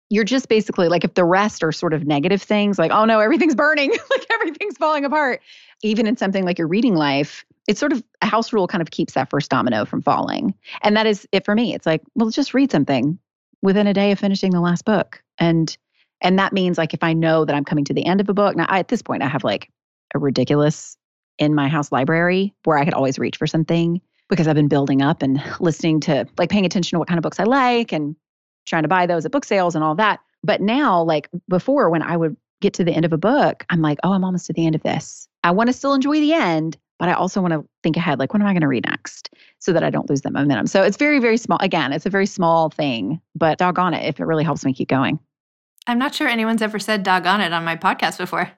you're 0.10 0.24
just 0.24 0.50
basically 0.50 0.90
like 0.90 1.04
if 1.04 1.14
the 1.14 1.26
rest 1.26 1.64
are 1.64 1.72
sort 1.72 1.94
of 1.94 2.06
negative 2.06 2.42
things 2.42 2.78
like 2.78 2.92
oh 2.92 3.06
no 3.06 3.20
everything's 3.20 3.56
burning 3.56 3.92
like 4.10 4.26
everything's 4.34 4.78
falling 4.78 5.06
apart 5.06 5.42
even 5.82 6.08
in 6.08 6.18
something 6.18 6.44
like 6.46 6.58
your 6.58 6.68
reading 6.68 6.96
life 6.96 7.46
it's 7.68 7.80
sort 7.80 7.94
of 7.94 8.04
a 8.22 8.26
house 8.26 8.52
rule 8.52 8.68
kind 8.68 8.82
of 8.82 8.92
keeps 8.92 9.14
that 9.14 9.30
first 9.30 9.50
domino 9.50 9.86
from 9.86 10.02
falling 10.02 10.54
and 10.82 10.98
that 10.98 11.06
is 11.06 11.28
it 11.32 11.46
for 11.46 11.56
me. 11.56 11.74
It's 11.74 11.86
like 11.86 12.02
well 12.16 12.30
just 12.30 12.54
read 12.54 12.72
something 12.72 13.18
within 13.62 13.88
a 13.88 13.94
day 13.94 14.12
of 14.12 14.20
finishing 14.20 14.52
the 14.52 14.62
last 14.62 14.86
book 14.86 15.24
and 15.38 15.78
and 16.24 16.40
that 16.40 16.54
means 16.54 16.78
like 16.78 16.94
if 16.94 17.04
i 17.04 17.14
know 17.14 17.46
that 17.46 17.56
i'm 17.56 17.66
coming 17.66 17.86
to 17.86 17.94
the 17.94 18.06
end 18.06 18.20
of 18.22 18.30
a 18.30 18.34
book 18.34 18.56
now 18.56 18.66
I, 18.68 18.80
at 18.80 18.88
this 18.88 19.02
point 19.02 19.22
i 19.22 19.28
have 19.28 19.44
like 19.44 19.70
a 20.16 20.20
ridiculous 20.20 20.98
in 21.38 21.54
my 21.54 21.68
house 21.68 21.92
library 21.92 22.54
where 22.64 22.78
i 22.78 22.86
could 22.86 22.94
always 22.94 23.20
reach 23.20 23.38
for 23.38 23.48
something 23.48 24.02
because 24.30 24.48
i've 24.48 24.56
been 24.56 24.68
building 24.68 25.02
up 25.02 25.22
and 25.22 25.44
listening 25.60 26.00
to 26.02 26.26
like 26.38 26.50
paying 26.50 26.66
attention 26.66 26.96
to 26.96 27.00
what 27.00 27.08
kind 27.08 27.18
of 27.18 27.24
books 27.24 27.40
i 27.40 27.44
like 27.44 27.92
and 27.92 28.16
trying 28.66 28.84
to 28.84 28.90
buy 28.90 29.06
those 29.06 29.26
at 29.26 29.32
book 29.32 29.46
sales 29.46 29.76
and 29.76 29.84
all 29.84 29.96
that 29.96 30.20
but 30.44 30.62
now 30.62 31.04
like 31.04 31.30
before 31.48 31.90
when 31.90 32.02
i 32.02 32.16
would 32.18 32.36
get 32.62 32.74
to 32.74 32.84
the 32.84 32.94
end 32.94 33.06
of 33.06 33.14
a 33.14 33.18
book 33.18 33.66
i'm 33.70 33.82
like 33.82 34.00
oh 34.04 34.14
i'm 34.14 34.24
almost 34.24 34.48
to 34.48 34.54
the 34.54 34.66
end 34.66 34.76
of 34.76 34.84
this 34.84 35.28
i 35.44 35.52
want 35.52 35.68
to 35.68 35.74
still 35.74 35.94
enjoy 35.94 36.20
the 36.20 36.34
end 36.34 36.78
but 37.00 37.10
I 37.10 37.14
also 37.16 37.42
want 37.42 37.54
to 37.54 37.66
think 37.82 37.98
ahead 37.98 38.18
like, 38.18 38.34
what 38.34 38.42
am 38.42 38.48
I 38.48 38.54
going 38.54 38.62
to 38.62 38.68
read 38.68 38.86
next 38.86 39.30
so 39.60 39.74
that 39.74 39.84
I 39.84 39.90
don't 39.90 40.10
lose 40.10 40.22
that 40.22 40.32
momentum? 40.32 40.68
So 40.68 40.84
it's 40.84 40.96
very, 40.96 41.20
very 41.20 41.36
small. 41.36 41.58
Again, 41.60 41.92
it's 41.92 42.06
a 42.06 42.10
very 42.10 42.26
small 42.26 42.70
thing, 42.70 43.20
but 43.36 43.58
doggone 43.58 43.94
it 43.94 44.08
if 44.08 44.22
it 44.22 44.26
really 44.26 44.46
helps 44.46 44.64
me 44.64 44.74
keep 44.74 44.88
going. 44.88 45.20
I'm 45.88 46.00
not 46.00 46.16
sure 46.16 46.28
anyone's 46.28 46.62
ever 46.62 46.80
said 46.80 47.04
doggone 47.04 47.42
it 47.42 47.54
on 47.54 47.64
my 47.64 47.76
podcast 47.76 48.18
before. 48.18 48.52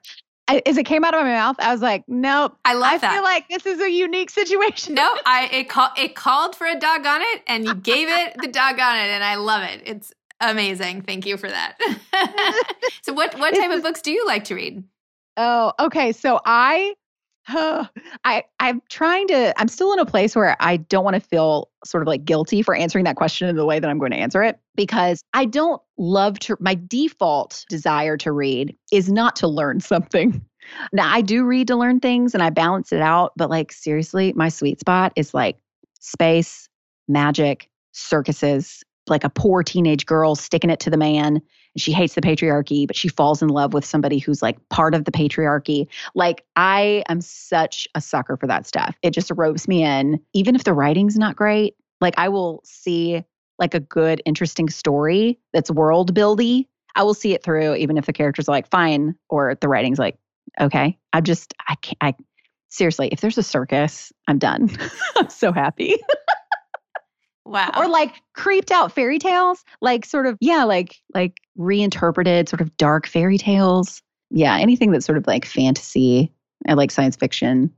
I, 0.48 0.62
as 0.64 0.76
it 0.76 0.84
came 0.84 1.04
out 1.04 1.12
of 1.12 1.22
my 1.22 1.32
mouth, 1.32 1.56
I 1.58 1.72
was 1.72 1.82
like, 1.82 2.04
nope. 2.06 2.56
I 2.64 2.74
love 2.74 2.92
I 2.92 2.98
that. 2.98 3.10
I 3.10 3.14
feel 3.14 3.24
like 3.24 3.48
this 3.48 3.66
is 3.66 3.80
a 3.80 3.90
unique 3.90 4.30
situation. 4.30 4.94
No, 4.94 5.16
I 5.26 5.48
it, 5.52 5.68
call, 5.68 5.90
it 5.96 6.14
called 6.14 6.54
for 6.54 6.66
a 6.66 6.78
dog 6.78 7.04
on 7.04 7.20
it 7.22 7.42
and 7.48 7.64
you 7.64 7.74
gave 7.74 8.08
it 8.08 8.36
the 8.40 8.48
dog 8.48 8.78
on 8.78 8.96
it 8.96 9.08
and 9.08 9.24
I 9.24 9.34
love 9.36 9.62
it. 9.64 9.82
It's 9.84 10.12
amazing. 10.40 11.02
Thank 11.02 11.26
you 11.26 11.36
for 11.36 11.48
that. 11.48 11.76
so 13.02 13.12
what 13.12 13.36
what 13.38 13.54
type 13.54 13.72
of 13.72 13.82
books 13.82 14.02
do 14.02 14.12
you 14.12 14.24
like 14.26 14.44
to 14.44 14.54
read? 14.54 14.84
Oh, 15.36 15.72
okay. 15.80 16.12
So 16.12 16.40
I 16.44 16.94
I 18.24 18.42
I'm 18.58 18.82
trying 18.88 19.28
to 19.28 19.58
I'm 19.60 19.68
still 19.68 19.92
in 19.92 20.00
a 20.00 20.06
place 20.06 20.34
where 20.34 20.56
I 20.58 20.78
don't 20.78 21.04
want 21.04 21.14
to 21.14 21.20
feel 21.20 21.70
sort 21.84 22.02
of 22.02 22.08
like 22.08 22.24
guilty 22.24 22.60
for 22.60 22.74
answering 22.74 23.04
that 23.04 23.14
question 23.14 23.48
in 23.48 23.54
the 23.54 23.64
way 23.64 23.78
that 23.78 23.88
I'm 23.88 23.98
going 23.98 24.10
to 24.10 24.16
answer 24.16 24.42
it 24.42 24.58
because 24.74 25.22
I 25.32 25.44
don't 25.44 25.80
love 25.96 26.40
to 26.40 26.56
my 26.58 26.76
default 26.88 27.64
desire 27.68 28.16
to 28.18 28.32
read 28.32 28.76
is 28.90 29.10
not 29.10 29.36
to 29.36 29.48
learn 29.48 29.80
something. 29.92 30.44
Now 30.92 31.12
I 31.12 31.20
do 31.20 31.44
read 31.44 31.68
to 31.68 31.76
learn 31.76 32.00
things 32.00 32.34
and 32.34 32.42
I 32.42 32.50
balance 32.50 32.92
it 32.92 33.00
out, 33.00 33.32
but 33.36 33.48
like 33.48 33.70
seriously, 33.70 34.32
my 34.34 34.48
sweet 34.48 34.80
spot 34.80 35.12
is 35.14 35.32
like 35.32 35.56
space, 36.00 36.68
magic, 37.06 37.70
circuses, 37.92 38.82
like 39.08 39.24
a 39.24 39.30
poor 39.30 39.62
teenage 39.62 40.06
girl 40.06 40.34
sticking 40.34 40.70
it 40.70 40.80
to 40.80 40.90
the 40.90 40.96
man 40.96 41.42
she 41.76 41.92
hates 41.92 42.14
the 42.14 42.20
patriarchy, 42.20 42.86
but 42.86 42.96
she 42.96 43.08
falls 43.08 43.42
in 43.42 43.48
love 43.48 43.74
with 43.74 43.84
somebody 43.84 44.18
who's 44.18 44.42
like 44.42 44.56
part 44.68 44.94
of 44.94 45.04
the 45.04 45.12
patriarchy. 45.12 45.86
Like, 46.14 46.44
I 46.56 47.04
am 47.08 47.20
such 47.20 47.86
a 47.94 48.00
sucker 48.00 48.36
for 48.36 48.46
that 48.46 48.66
stuff. 48.66 48.96
It 49.02 49.10
just 49.10 49.30
ropes 49.34 49.68
me 49.68 49.84
in, 49.84 50.20
even 50.32 50.54
if 50.54 50.64
the 50.64 50.72
writing's 50.72 51.16
not 51.16 51.36
great. 51.36 51.74
Like, 52.00 52.14
I 52.16 52.28
will 52.28 52.62
see 52.64 53.22
like 53.58 53.74
a 53.74 53.80
good, 53.80 54.22
interesting 54.24 54.68
story 54.68 55.38
that's 55.52 55.70
world 55.70 56.14
buildy. 56.14 56.66
I 56.94 57.02
will 57.02 57.14
see 57.14 57.34
it 57.34 57.42
through, 57.42 57.76
even 57.76 57.98
if 57.98 58.06
the 58.06 58.12
characters 58.12 58.48
are 58.48 58.52
like 58.52 58.68
fine 58.70 59.14
or 59.28 59.54
the 59.60 59.68
writing's 59.68 59.98
like 59.98 60.18
okay. 60.58 60.96
I 61.12 61.20
just, 61.20 61.52
I 61.68 61.74
can't, 61.76 61.98
I 62.00 62.14
seriously, 62.68 63.08
if 63.12 63.20
there's 63.20 63.36
a 63.36 63.42
circus, 63.42 64.12
I'm 64.26 64.38
done. 64.38 64.70
I'm 65.16 65.28
so 65.28 65.52
happy. 65.52 65.96
Wow. 67.46 67.70
Or 67.76 67.88
like 67.88 68.12
creeped 68.34 68.72
out 68.72 68.92
fairy 68.92 69.18
tales, 69.18 69.64
like 69.80 70.04
sort 70.04 70.26
of, 70.26 70.36
yeah, 70.40 70.64
like 70.64 70.96
like 71.14 71.38
reinterpreted 71.56 72.48
sort 72.48 72.60
of 72.60 72.76
dark 72.76 73.06
fairy 73.06 73.38
tales. 73.38 74.02
Yeah, 74.30 74.56
anything 74.56 74.90
that's 74.90 75.06
sort 75.06 75.18
of 75.18 75.26
like 75.26 75.44
fantasy. 75.44 76.32
I 76.66 76.74
like 76.74 76.90
science 76.90 77.16
fiction. 77.16 77.72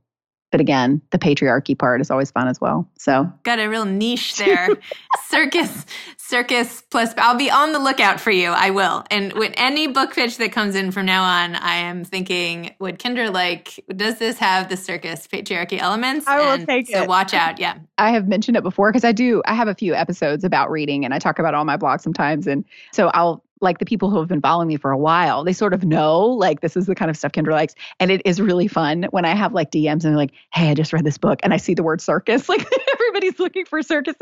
But 0.51 0.61
again, 0.61 1.01
the 1.11 1.19
patriarchy 1.19 1.77
part 1.77 2.01
is 2.01 2.09
always 2.09 2.31
fun 2.31 2.47
as 2.47 2.59
well. 2.59 2.89
So 2.97 3.31
got 3.43 3.59
a 3.59 3.67
real 3.67 3.85
niche 3.85 4.37
there. 4.37 4.69
circus, 5.27 5.85
circus 6.17 6.81
plus. 6.89 7.13
I'll 7.17 7.37
be 7.37 7.51
on 7.51 7.71
the 7.71 7.79
lookout 7.79 8.19
for 8.19 8.31
you. 8.31 8.49
I 8.49 8.71
will. 8.71 9.03
And 9.11 9.33
with 9.33 9.53
any 9.57 9.87
book 9.87 10.15
pitch 10.15 10.37
that 10.37 10.51
comes 10.51 10.75
in 10.75 10.91
from 10.91 11.05
now 11.05 11.23
on, 11.23 11.55
I 11.55 11.75
am 11.75 12.03
thinking, 12.03 12.73
would 12.79 12.97
Kendra 12.97 13.31
like? 13.31 13.83
Does 13.95 14.17
this 14.17 14.39
have 14.39 14.69
the 14.69 14.77
circus 14.77 15.27
patriarchy 15.27 15.77
elements? 15.77 16.25
I 16.27 16.39
will 16.39 16.51
and 16.51 16.67
take 16.67 16.87
so 16.87 16.97
it. 16.97 17.01
So 17.03 17.05
watch 17.05 17.33
out. 17.33 17.59
Yeah. 17.59 17.77
I 17.99 18.11
have 18.11 18.27
mentioned 18.27 18.57
it 18.57 18.63
before 18.63 18.91
because 18.91 19.03
I 19.03 19.11
do. 19.11 19.43
I 19.45 19.53
have 19.53 19.67
a 19.67 19.75
few 19.75 19.93
episodes 19.93 20.43
about 20.43 20.71
reading, 20.71 21.05
and 21.05 21.13
I 21.13 21.19
talk 21.19 21.37
about 21.37 21.53
all 21.53 21.65
my 21.65 21.77
blog 21.77 21.99
sometimes. 21.99 22.47
And 22.47 22.65
so 22.91 23.09
I'll 23.09 23.43
like 23.61 23.79
the 23.79 23.85
people 23.85 24.09
who 24.09 24.19
have 24.19 24.27
been 24.27 24.41
following 24.41 24.67
me 24.67 24.77
for 24.77 24.91
a 24.91 24.97
while, 24.97 25.43
they 25.43 25.53
sort 25.53 25.73
of 25.73 25.83
know 25.83 26.25
like 26.25 26.61
this 26.61 26.77
is 26.77 26.85
the 26.85 26.95
kind 26.95 27.11
of 27.11 27.17
stuff 27.17 27.31
Kendra 27.31 27.51
likes. 27.51 27.75
And 27.99 28.11
it 28.11 28.21
is 28.25 28.39
really 28.39 28.67
fun 28.67 29.07
when 29.11 29.25
I 29.25 29.35
have 29.35 29.53
like 29.53 29.71
DMs 29.71 29.91
and 29.91 30.01
they're 30.01 30.15
like, 30.15 30.31
hey, 30.53 30.69
I 30.69 30.73
just 30.73 30.93
read 30.93 31.03
this 31.03 31.17
book 31.17 31.39
and 31.43 31.53
I 31.53 31.57
see 31.57 31.73
the 31.73 31.83
word 31.83 32.01
circus. 32.01 32.47
Like 32.59 32.65
everybody's 32.93 33.39
looking 33.39 33.65
for 33.65 33.83
circuses. 33.83 34.17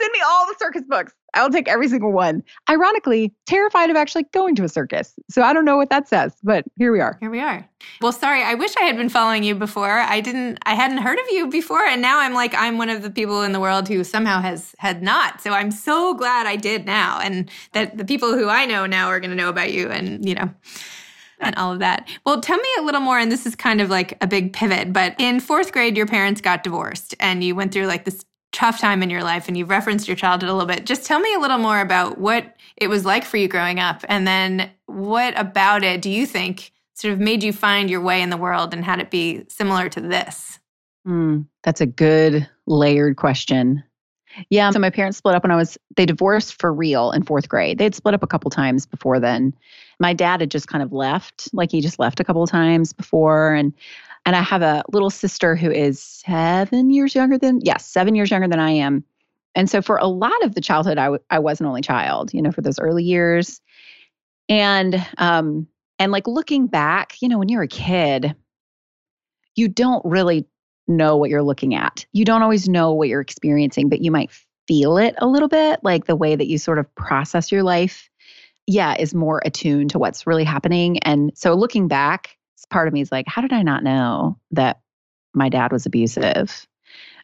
Send 0.00 0.12
me 0.12 0.20
all 0.24 0.46
the 0.46 0.54
circus 0.58 0.82
books. 0.88 1.12
I'll 1.34 1.50
take 1.50 1.68
every 1.68 1.88
single 1.88 2.12
one. 2.12 2.42
Ironically, 2.68 3.32
terrified 3.46 3.90
of 3.90 3.96
actually 3.96 4.24
going 4.32 4.54
to 4.56 4.64
a 4.64 4.68
circus. 4.68 5.14
So 5.28 5.42
I 5.42 5.52
don't 5.52 5.64
know 5.64 5.76
what 5.76 5.90
that 5.90 6.08
says, 6.08 6.34
but 6.42 6.64
here 6.76 6.92
we 6.92 7.00
are. 7.00 7.18
Here 7.20 7.30
we 7.30 7.40
are. 7.40 7.68
Well, 8.00 8.12
sorry, 8.12 8.42
I 8.42 8.54
wish 8.54 8.74
I 8.80 8.84
had 8.84 8.96
been 8.96 9.08
following 9.08 9.44
you 9.44 9.54
before. 9.54 9.90
I 9.90 10.20
didn't 10.20 10.58
I 10.64 10.74
hadn't 10.74 10.98
heard 10.98 11.18
of 11.18 11.26
you 11.30 11.48
before 11.48 11.84
and 11.84 12.00
now 12.00 12.20
I'm 12.20 12.34
like 12.34 12.54
I'm 12.54 12.78
one 12.78 12.88
of 12.88 13.02
the 13.02 13.10
people 13.10 13.42
in 13.42 13.52
the 13.52 13.60
world 13.60 13.88
who 13.88 14.02
somehow 14.04 14.40
has 14.40 14.74
had 14.78 15.02
not. 15.02 15.40
So 15.40 15.52
I'm 15.52 15.70
so 15.70 16.14
glad 16.14 16.46
I 16.46 16.56
did 16.56 16.86
now 16.86 17.20
and 17.20 17.50
that 17.72 17.98
the 17.98 18.04
people 18.04 18.32
who 18.32 18.48
I 18.48 18.66
know 18.66 18.86
now 18.86 19.08
are 19.08 19.20
going 19.20 19.30
to 19.30 19.36
know 19.36 19.48
about 19.48 19.72
you 19.72 19.90
and, 19.90 20.26
you 20.26 20.34
know, 20.34 20.50
and 21.40 21.54
all 21.56 21.72
of 21.72 21.80
that. 21.80 22.08
Well, 22.24 22.40
tell 22.40 22.56
me 22.56 22.68
a 22.78 22.82
little 22.82 23.00
more, 23.00 23.18
and 23.18 23.30
this 23.30 23.46
is 23.46 23.54
kind 23.54 23.80
of 23.80 23.90
like 23.90 24.16
a 24.22 24.26
big 24.26 24.52
pivot, 24.52 24.92
but 24.92 25.14
in 25.18 25.40
fourth 25.40 25.72
grade, 25.72 25.96
your 25.96 26.06
parents 26.06 26.40
got 26.40 26.64
divorced 26.64 27.14
and 27.20 27.44
you 27.44 27.54
went 27.54 27.72
through 27.72 27.86
like 27.86 28.04
this 28.04 28.24
tough 28.56 28.80
time 28.80 29.02
in 29.02 29.10
your 29.10 29.22
life 29.22 29.48
and 29.48 29.56
you've 29.56 29.68
referenced 29.68 30.08
your 30.08 30.16
childhood 30.16 30.48
a 30.48 30.52
little 30.54 30.66
bit. 30.66 30.86
Just 30.86 31.04
tell 31.04 31.20
me 31.20 31.34
a 31.34 31.38
little 31.38 31.58
more 31.58 31.80
about 31.80 32.16
what 32.16 32.56
it 32.78 32.88
was 32.88 33.04
like 33.04 33.22
for 33.22 33.36
you 33.36 33.48
growing 33.48 33.78
up 33.78 34.02
and 34.08 34.26
then 34.26 34.70
what 34.86 35.38
about 35.38 35.84
it 35.84 36.00
do 36.00 36.08
you 36.08 36.24
think 36.24 36.72
sort 36.94 37.12
of 37.12 37.20
made 37.20 37.42
you 37.42 37.52
find 37.52 37.90
your 37.90 38.00
way 38.00 38.22
in 38.22 38.30
the 38.30 38.36
world 38.38 38.72
and 38.72 38.82
had 38.82 38.98
it 38.98 39.10
be 39.10 39.44
similar 39.48 39.90
to 39.90 40.00
this? 40.00 40.58
Mm, 41.06 41.46
that's 41.62 41.82
a 41.82 41.86
good 41.86 42.48
layered 42.66 43.16
question. 43.16 43.84
Yeah, 44.48 44.70
so 44.70 44.78
my 44.78 44.90
parents 44.90 45.18
split 45.18 45.34
up 45.34 45.44
when 45.44 45.50
I 45.50 45.56
was 45.56 45.76
they 45.96 46.06
divorced 46.06 46.58
for 46.58 46.72
real 46.72 47.10
in 47.10 47.24
4th 47.24 47.48
grade. 47.48 47.78
They'd 47.78 47.94
split 47.94 48.14
up 48.14 48.22
a 48.22 48.26
couple 48.26 48.50
times 48.50 48.86
before 48.86 49.20
then. 49.20 49.54
My 50.00 50.14
dad 50.14 50.40
had 50.40 50.50
just 50.50 50.68
kind 50.68 50.82
of 50.82 50.92
left, 50.92 51.48
like 51.52 51.70
he 51.70 51.80
just 51.80 51.98
left 51.98 52.20
a 52.20 52.24
couple 52.24 52.46
times 52.46 52.92
before 52.92 53.54
and 53.54 53.72
and 54.26 54.34
I 54.34 54.42
have 54.42 54.60
a 54.60 54.82
little 54.92 55.08
sister 55.08 55.54
who 55.54 55.70
is 55.70 56.02
seven 56.02 56.90
years 56.90 57.14
younger 57.14 57.38
than, 57.38 57.60
yes, 57.62 57.86
seven 57.86 58.16
years 58.16 58.30
younger 58.30 58.48
than 58.48 58.58
I 58.58 58.72
am. 58.72 59.04
And 59.54 59.70
so 59.70 59.80
for 59.80 59.96
a 59.96 60.06
lot 60.08 60.44
of 60.44 60.54
the 60.54 60.60
childhood, 60.60 60.98
I, 60.98 61.04
w- 61.04 61.22
I 61.30 61.38
was 61.38 61.60
an 61.60 61.66
only 61.66 61.80
child, 61.80 62.34
you 62.34 62.42
know, 62.42 62.50
for 62.50 62.60
those 62.60 62.78
early 62.78 63.04
years. 63.04 63.60
And, 64.48 65.04
um, 65.18 65.68
and 65.98 66.12
like 66.12 66.26
looking 66.26 66.66
back, 66.66 67.22
you 67.22 67.28
know, 67.28 67.38
when 67.38 67.48
you're 67.48 67.62
a 67.62 67.68
kid, 67.68 68.34
you 69.54 69.68
don't 69.68 70.04
really 70.04 70.44
know 70.88 71.16
what 71.16 71.30
you're 71.30 71.42
looking 71.42 71.74
at. 71.74 72.04
You 72.12 72.24
don't 72.24 72.42
always 72.42 72.68
know 72.68 72.92
what 72.92 73.08
you're 73.08 73.20
experiencing, 73.20 73.88
but 73.88 74.02
you 74.02 74.10
might 74.10 74.30
feel 74.66 74.98
it 74.98 75.14
a 75.18 75.26
little 75.26 75.48
bit, 75.48 75.80
like 75.84 76.06
the 76.06 76.16
way 76.16 76.36
that 76.36 76.48
you 76.48 76.58
sort 76.58 76.78
of 76.78 76.94
process 76.96 77.50
your 77.50 77.62
life, 77.62 78.10
yeah, 78.66 78.96
is 78.98 79.14
more 79.14 79.40
attuned 79.44 79.90
to 79.90 79.98
what's 79.98 80.26
really 80.26 80.44
happening. 80.44 80.98
And 80.98 81.30
so 81.34 81.54
looking 81.54 81.86
back, 81.88 82.35
part 82.70 82.88
of 82.88 82.94
me 82.94 83.00
is 83.00 83.12
like, 83.12 83.26
how 83.28 83.42
did 83.42 83.52
I 83.52 83.62
not 83.62 83.84
know 83.84 84.38
that 84.52 84.80
my 85.34 85.48
dad 85.48 85.72
was 85.72 85.86
abusive? 85.86 86.66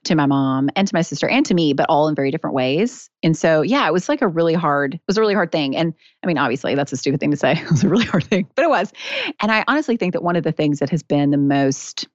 to 0.05 0.15
my 0.17 0.27
mom 0.27 0.69
and 0.75 0.89
to 0.89 0.95
my 0.95 1.03
sister 1.03 1.29
and 1.29 1.47
to 1.47 1.55
me, 1.55 1.73
but 1.73 1.87
all 1.89 2.09
in 2.09 2.15
very 2.15 2.31
different 2.31 2.55
ways. 2.55 3.09
And 3.23 3.37
so, 3.37 3.63
yeah, 3.63 3.87
it 3.87 3.93
was 3.93 4.09
like 4.09 4.21
a 4.21 4.27
really 4.27 4.55
hard, 4.55 4.95
it 4.95 5.01
was 5.07 5.17
a 5.17 5.21
really 5.21 5.35
hard 5.35 5.53
thing. 5.53 5.77
And 5.77 5.95
I 6.23 6.27
mean, 6.27 6.39
obviously, 6.39 6.75
that's 6.75 6.93
a 6.93 6.97
stupid 6.97 7.21
thing 7.21 7.31
to 7.31 7.37
say. 7.37 7.53
It 7.63 7.71
was 7.71 7.85
a 7.85 7.89
really 7.89 8.05
hard 8.05 8.25
thing, 8.25 8.49
but 8.57 8.65
it 8.65 8.69
was. 8.69 8.93
And 9.41 9.53
I 9.53 9.65
honestly 9.69 9.97
think 9.97 10.13
that 10.13 10.23
one 10.23 10.37
of 10.37 10.43
the 10.43 10.53
things 10.53 10.81
that 10.81 10.91
has 10.91 11.03
been 11.03 11.31
the 11.31 11.39
most 11.39 12.09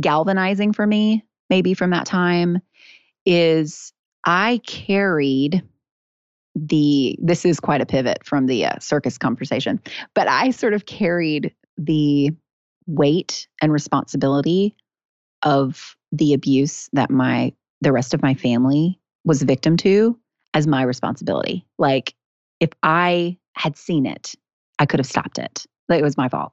galvanizing 0.00 0.72
for 0.72 0.86
me, 0.86 1.24
maybe 1.48 1.74
from 1.74 1.90
that 1.90 2.06
time, 2.06 2.58
is 3.26 3.92
I 4.24 4.60
carried 4.66 5.62
the 6.54 7.16
this 7.22 7.44
is 7.44 7.60
quite 7.60 7.80
a 7.80 7.86
pivot 7.86 8.24
from 8.24 8.46
the 8.46 8.66
uh, 8.66 8.76
circus 8.80 9.16
conversation 9.16 9.80
but 10.14 10.26
i 10.26 10.50
sort 10.50 10.74
of 10.74 10.86
carried 10.86 11.54
the 11.80 12.30
weight 12.86 13.48
and 13.60 13.72
responsibility 13.72 14.74
of 15.42 15.96
the 16.12 16.32
abuse 16.32 16.88
that 16.92 17.10
my 17.10 17.52
the 17.80 17.92
rest 17.92 18.12
of 18.12 18.22
my 18.22 18.34
family 18.34 19.00
was 19.24 19.42
victim 19.42 19.76
to 19.78 20.18
as 20.54 20.66
my 20.66 20.82
responsibility. 20.82 21.64
Like 21.78 22.14
if 22.60 22.70
i 22.82 23.36
had 23.54 23.76
seen 23.76 24.06
it 24.06 24.34
i 24.78 24.86
could 24.86 25.00
have 25.00 25.06
stopped 25.06 25.38
it. 25.38 25.66
Like 25.88 26.00
it 26.00 26.04
was 26.04 26.16
my 26.16 26.28
fault. 26.28 26.52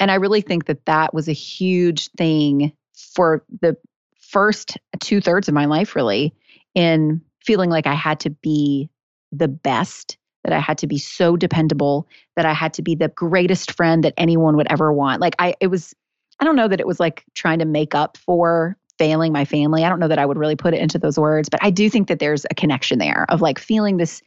And 0.00 0.10
i 0.10 0.14
really 0.14 0.40
think 0.40 0.66
that 0.66 0.84
that 0.86 1.12
was 1.12 1.28
a 1.28 1.32
huge 1.32 2.08
thing 2.12 2.72
for 3.14 3.44
the 3.60 3.76
first 4.20 4.76
two 5.00 5.20
thirds 5.20 5.48
of 5.48 5.54
my 5.54 5.64
life 5.64 5.96
really 5.96 6.34
in 6.74 7.20
feeling 7.48 7.70
like 7.70 7.86
I 7.86 7.94
had 7.94 8.20
to 8.20 8.30
be 8.30 8.90
the 9.32 9.48
best, 9.48 10.17
that 10.48 10.56
I 10.56 10.60
had 10.60 10.78
to 10.78 10.86
be 10.86 10.96
so 10.96 11.36
dependable, 11.36 12.08
that 12.36 12.46
I 12.46 12.54
had 12.54 12.72
to 12.74 12.82
be 12.82 12.94
the 12.94 13.08
greatest 13.08 13.72
friend 13.72 14.02
that 14.04 14.14
anyone 14.16 14.56
would 14.56 14.66
ever 14.70 14.92
want. 14.92 15.20
Like 15.20 15.34
I 15.38 15.54
it 15.60 15.66
was 15.66 15.94
I 16.40 16.44
don't 16.44 16.56
know 16.56 16.68
that 16.68 16.80
it 16.80 16.86
was 16.86 16.98
like 16.98 17.24
trying 17.34 17.58
to 17.58 17.64
make 17.66 17.94
up 17.94 18.16
for 18.16 18.78
failing 18.98 19.32
my 19.32 19.44
family. 19.44 19.84
I 19.84 19.88
don't 19.88 20.00
know 20.00 20.08
that 20.08 20.18
I 20.18 20.24
would 20.24 20.38
really 20.38 20.56
put 20.56 20.72
it 20.72 20.80
into 20.80 20.98
those 20.98 21.18
words, 21.18 21.48
but 21.48 21.62
I 21.62 21.70
do 21.70 21.90
think 21.90 22.08
that 22.08 22.18
there's 22.18 22.46
a 22.50 22.54
connection 22.54 22.98
there 22.98 23.26
of 23.28 23.42
like 23.42 23.58
feeling 23.58 23.98
this 23.98 24.22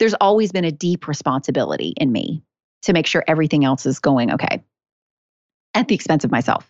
there's 0.00 0.14
always 0.14 0.50
been 0.50 0.64
a 0.64 0.72
deep 0.72 1.06
responsibility 1.06 1.94
in 1.96 2.10
me 2.10 2.42
to 2.82 2.92
make 2.92 3.06
sure 3.06 3.22
everything 3.28 3.64
else 3.64 3.86
is 3.86 3.98
going 4.00 4.32
okay 4.32 4.62
at 5.74 5.86
the 5.86 5.94
expense 5.94 6.24
of 6.24 6.32
myself, 6.32 6.68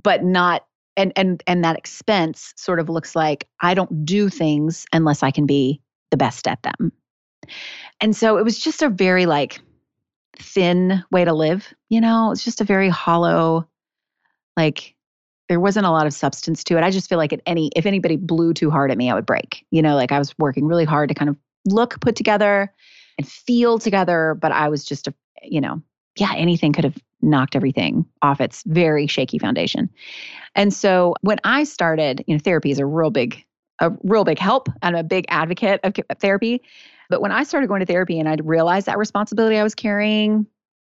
but 0.00 0.22
not 0.22 0.64
and 0.96 1.12
and 1.16 1.42
and 1.48 1.64
that 1.64 1.76
expense 1.76 2.54
sort 2.56 2.78
of 2.78 2.88
looks 2.88 3.16
like 3.16 3.48
I 3.60 3.74
don't 3.74 4.04
do 4.04 4.28
things 4.28 4.86
unless 4.92 5.24
I 5.24 5.32
can 5.32 5.46
be 5.46 5.80
the 6.12 6.16
best 6.16 6.46
at 6.46 6.62
them. 6.62 6.92
And 8.00 8.14
so 8.14 8.38
it 8.38 8.44
was 8.44 8.58
just 8.58 8.82
a 8.82 8.88
very 8.88 9.26
like 9.26 9.60
thin 10.38 11.02
way 11.10 11.24
to 11.24 11.32
live, 11.32 11.72
you 11.88 12.00
know? 12.00 12.30
It's 12.30 12.44
just 12.44 12.60
a 12.60 12.64
very 12.64 12.88
hollow 12.88 13.68
like 14.56 14.94
there 15.48 15.60
wasn't 15.60 15.86
a 15.86 15.90
lot 15.90 16.06
of 16.06 16.12
substance 16.12 16.64
to 16.64 16.76
it. 16.76 16.82
I 16.82 16.90
just 16.90 17.08
feel 17.08 17.18
like 17.18 17.32
at 17.32 17.42
any 17.46 17.70
if 17.76 17.86
anybody 17.86 18.16
blew 18.16 18.52
too 18.52 18.70
hard 18.70 18.90
at 18.90 18.98
me, 18.98 19.10
I 19.10 19.14
would 19.14 19.26
break. 19.26 19.64
You 19.70 19.82
know, 19.82 19.94
like 19.94 20.12
I 20.12 20.18
was 20.18 20.36
working 20.38 20.66
really 20.66 20.84
hard 20.84 21.08
to 21.08 21.14
kind 21.14 21.28
of 21.28 21.36
look 21.66 22.00
put 22.00 22.16
together 22.16 22.72
and 23.18 23.28
feel 23.28 23.78
together, 23.78 24.36
but 24.40 24.52
I 24.52 24.68
was 24.68 24.84
just 24.84 25.06
a 25.06 25.14
you 25.42 25.60
know, 25.60 25.82
yeah, 26.18 26.32
anything 26.34 26.72
could 26.72 26.84
have 26.84 26.98
knocked 27.22 27.56
everything 27.56 28.04
off 28.22 28.40
its 28.40 28.62
very 28.66 29.06
shaky 29.06 29.38
foundation. 29.38 29.90
And 30.54 30.72
so 30.72 31.14
when 31.22 31.38
I 31.44 31.64
started, 31.64 32.24
you 32.26 32.34
know, 32.34 32.40
therapy 32.42 32.70
is 32.70 32.78
a 32.78 32.86
real 32.86 33.10
big, 33.10 33.44
a 33.80 33.92
real 34.02 34.24
big 34.24 34.38
help. 34.38 34.68
I'm 34.82 34.94
a 34.94 35.04
big 35.04 35.26
advocate 35.28 35.80
of 35.84 35.94
therapy. 36.20 36.62
But 37.08 37.20
when 37.20 37.32
I 37.32 37.44
started 37.44 37.68
going 37.68 37.80
to 37.80 37.86
therapy 37.86 38.18
and 38.18 38.28
I 38.28 38.36
realized 38.42 38.86
that 38.86 38.98
responsibility 38.98 39.56
I 39.56 39.62
was 39.62 39.74
carrying, 39.74 40.46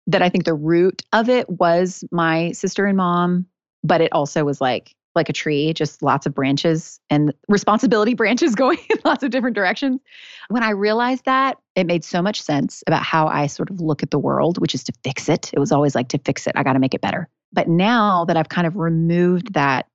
that 0.07 0.23
I 0.23 0.29
think 0.29 0.45
the 0.45 0.55
root 0.55 1.03
of 1.13 1.29
it 1.29 1.49
was 1.49 2.05
my 2.11 2.53
sister 2.53 2.87
and 2.87 2.97
mom, 2.97 3.47
but 3.85 4.01
it 4.01 4.13
also 4.13 4.45
was 4.45 4.61
like 4.61 4.95
like 5.17 5.29
a 5.29 5.33
tree, 5.33 5.73
just 5.75 6.03
lots 6.03 6.25
of 6.25 6.35
branches 6.35 7.01
and 7.11 7.35
responsibility 7.49 8.15
branches 8.21 8.55
going 8.55 8.79
in 8.89 8.97
lots 9.05 9.25
of 9.25 9.31
different 9.31 9.57
directions. 9.57 10.01
When 10.49 10.63
I 10.63 10.71
realized 10.71 11.25
that, 11.25 11.59
it 11.75 11.85
made 11.87 12.05
so 12.05 12.23
much 12.23 12.41
sense 12.41 12.85
about 12.87 13.03
how 13.03 13.27
I 13.27 13.49
sort 13.49 13.71
of 13.71 13.81
look 13.81 14.03
at 14.05 14.13
the 14.13 14.19
world, 14.19 14.59
which 14.59 14.75
is 14.75 14.85
to 14.85 14.93
fix 15.03 15.29
it. 15.29 15.51
It 15.53 15.59
was 15.59 15.73
always 15.73 15.95
like 15.95 16.09
to 16.09 16.19
fix 16.19 16.47
it, 16.47 16.53
I 16.55 16.63
got 16.63 16.75
to 16.75 16.79
make 16.79 16.95
it 16.95 17.01
better. 17.01 17.29
But 17.53 17.69
now 17.69 18.25
that 18.27 18.37
I've 18.37 18.49
kind 18.49 18.67
of 18.67 18.77
removed 18.77 19.55
that 19.55 19.87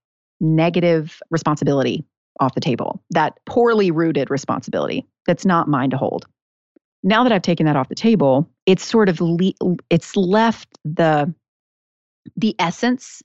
negative 0.41 1.21
responsibility 1.29 2.03
off 2.39 2.55
the 2.55 2.61
table, 2.61 3.01
that 3.11 3.39
poorly 3.45 3.91
rooted 3.91 4.29
responsibility 4.29 5.05
that's 5.25 5.45
not 5.45 5.67
mine 5.67 5.89
to 5.89 5.97
hold. 5.97 6.25
Now 7.03 7.23
that 7.23 7.31
I've 7.31 7.41
taken 7.41 7.65
that 7.67 7.75
off 7.75 7.89
the 7.89 7.95
table, 7.95 8.49
it's 8.65 8.83
sort 8.83 9.09
of 9.09 9.21
le- 9.21 9.53
it's 9.89 10.15
left 10.15 10.67
the 10.83 11.33
the 12.35 12.55
essence 12.59 13.21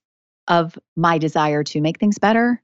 of 0.49 0.79
my 0.97 1.17
desire 1.17 1.65
to 1.65 1.81
make 1.81 1.99
things 1.99 2.19
better, 2.19 2.63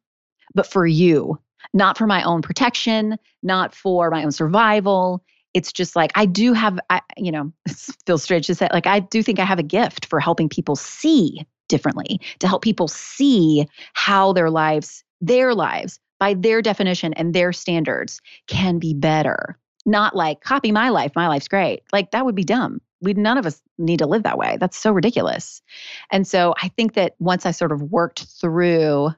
but 0.54 0.66
for 0.66 0.86
you, 0.86 1.38
not 1.72 1.96
for 1.96 2.06
my 2.06 2.22
own 2.22 2.42
protection, 2.42 3.16
not 3.42 3.74
for 3.74 4.10
my 4.10 4.24
own 4.24 4.32
survival. 4.32 5.24
It's 5.54 5.72
just 5.72 5.96
like 5.96 6.12
I 6.14 6.26
do 6.26 6.52
have, 6.52 6.78
I, 6.90 7.00
you 7.16 7.32
know, 7.32 7.52
feels 8.06 8.22
strange 8.22 8.46
to 8.48 8.54
say, 8.54 8.68
like 8.72 8.86
I 8.86 9.00
do 9.00 9.22
think 9.22 9.38
I 9.38 9.44
have 9.44 9.58
a 9.58 9.64
gift 9.64 10.06
for 10.06 10.20
helping 10.20 10.48
people 10.48 10.76
see 10.76 11.46
differently, 11.68 12.20
to 12.38 12.48
help 12.48 12.62
people 12.62 12.88
see 12.88 13.66
how 13.94 14.32
their 14.32 14.50
lives, 14.50 15.02
their 15.20 15.54
lives, 15.54 15.98
by 16.18 16.34
their 16.34 16.62
definition 16.62 17.12
and 17.14 17.34
their 17.34 17.52
standards, 17.52 18.20
can 18.46 18.78
be 18.78 18.94
better. 18.94 19.58
Not 19.84 20.16
like 20.16 20.40
copy 20.40 20.72
my 20.72 20.88
life, 20.88 21.12
my 21.14 21.28
life's 21.28 21.48
great. 21.48 21.82
Like 21.92 22.10
that 22.10 22.24
would 22.24 22.34
be 22.34 22.44
dumb 22.44 22.80
we 23.00 23.14
none 23.14 23.38
of 23.38 23.46
us 23.46 23.62
need 23.78 23.98
to 23.98 24.06
live 24.06 24.22
that 24.22 24.38
way. 24.38 24.56
That's 24.58 24.76
so 24.76 24.92
ridiculous. 24.92 25.62
And 26.10 26.26
so 26.26 26.54
I 26.62 26.68
think 26.68 26.94
that 26.94 27.14
once 27.18 27.46
I 27.46 27.50
sort 27.50 27.72
of 27.72 27.82
worked 27.82 28.24
through 28.40 29.10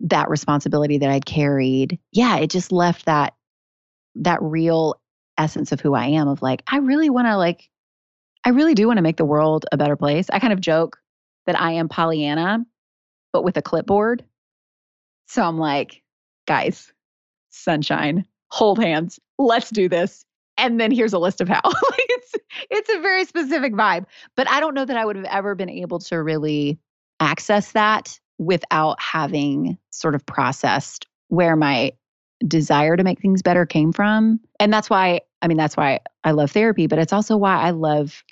that 0.00 0.28
responsibility 0.28 0.98
that 0.98 1.10
I'd 1.10 1.26
carried, 1.26 1.98
yeah, 2.10 2.38
it 2.38 2.50
just 2.50 2.72
left 2.72 3.06
that 3.06 3.34
that 4.16 4.42
real 4.42 5.00
essence 5.38 5.72
of 5.72 5.80
who 5.80 5.94
I 5.94 6.06
am 6.06 6.28
of 6.28 6.42
like 6.42 6.62
I 6.66 6.78
really 6.78 7.08
want 7.08 7.26
to 7.26 7.36
like 7.36 7.70
I 8.44 8.50
really 8.50 8.74
do 8.74 8.86
want 8.86 8.98
to 8.98 9.02
make 9.02 9.16
the 9.16 9.24
world 9.24 9.64
a 9.72 9.76
better 9.76 9.96
place. 9.96 10.26
I 10.30 10.38
kind 10.38 10.52
of 10.52 10.60
joke 10.60 10.98
that 11.46 11.58
I 11.60 11.72
am 11.72 11.88
Pollyanna 11.88 12.64
but 13.32 13.44
with 13.44 13.56
a 13.56 13.62
clipboard. 13.62 14.24
So 15.26 15.42
I'm 15.42 15.58
like, 15.58 16.02
guys, 16.46 16.92
sunshine, 17.50 18.26
hold 18.48 18.82
hands. 18.82 19.18
Let's 19.38 19.70
do 19.70 19.88
this. 19.88 20.24
And 20.58 20.80
then 20.80 20.90
here's 20.90 21.12
a 21.12 21.18
list 21.18 21.40
of 21.40 21.48
how. 21.48 21.60
it's 21.64 22.34
it's 22.70 22.90
a 22.90 23.00
very 23.00 23.24
specific 23.24 23.72
vibe. 23.72 24.04
But 24.36 24.48
I 24.48 24.60
don't 24.60 24.74
know 24.74 24.84
that 24.84 24.96
I 24.96 25.04
would 25.04 25.16
have 25.16 25.24
ever 25.26 25.54
been 25.54 25.70
able 25.70 25.98
to 26.00 26.22
really 26.22 26.78
access 27.20 27.72
that 27.72 28.18
without 28.38 29.00
having 29.00 29.78
sort 29.90 30.14
of 30.14 30.24
processed 30.26 31.06
where 31.28 31.56
my 31.56 31.92
desire 32.46 32.96
to 32.96 33.04
make 33.04 33.20
things 33.20 33.42
better 33.42 33.64
came 33.64 33.92
from. 33.92 34.40
And 34.58 34.72
that's 34.72 34.90
why, 34.90 35.20
I 35.42 35.48
mean, 35.48 35.56
that's 35.56 35.76
why 35.76 36.00
I 36.24 36.32
love 36.32 36.50
therapy, 36.50 36.86
but 36.86 36.98
it's 36.98 37.12
also 37.12 37.36
why 37.36 37.56
I 37.56 37.70
love 37.70 38.22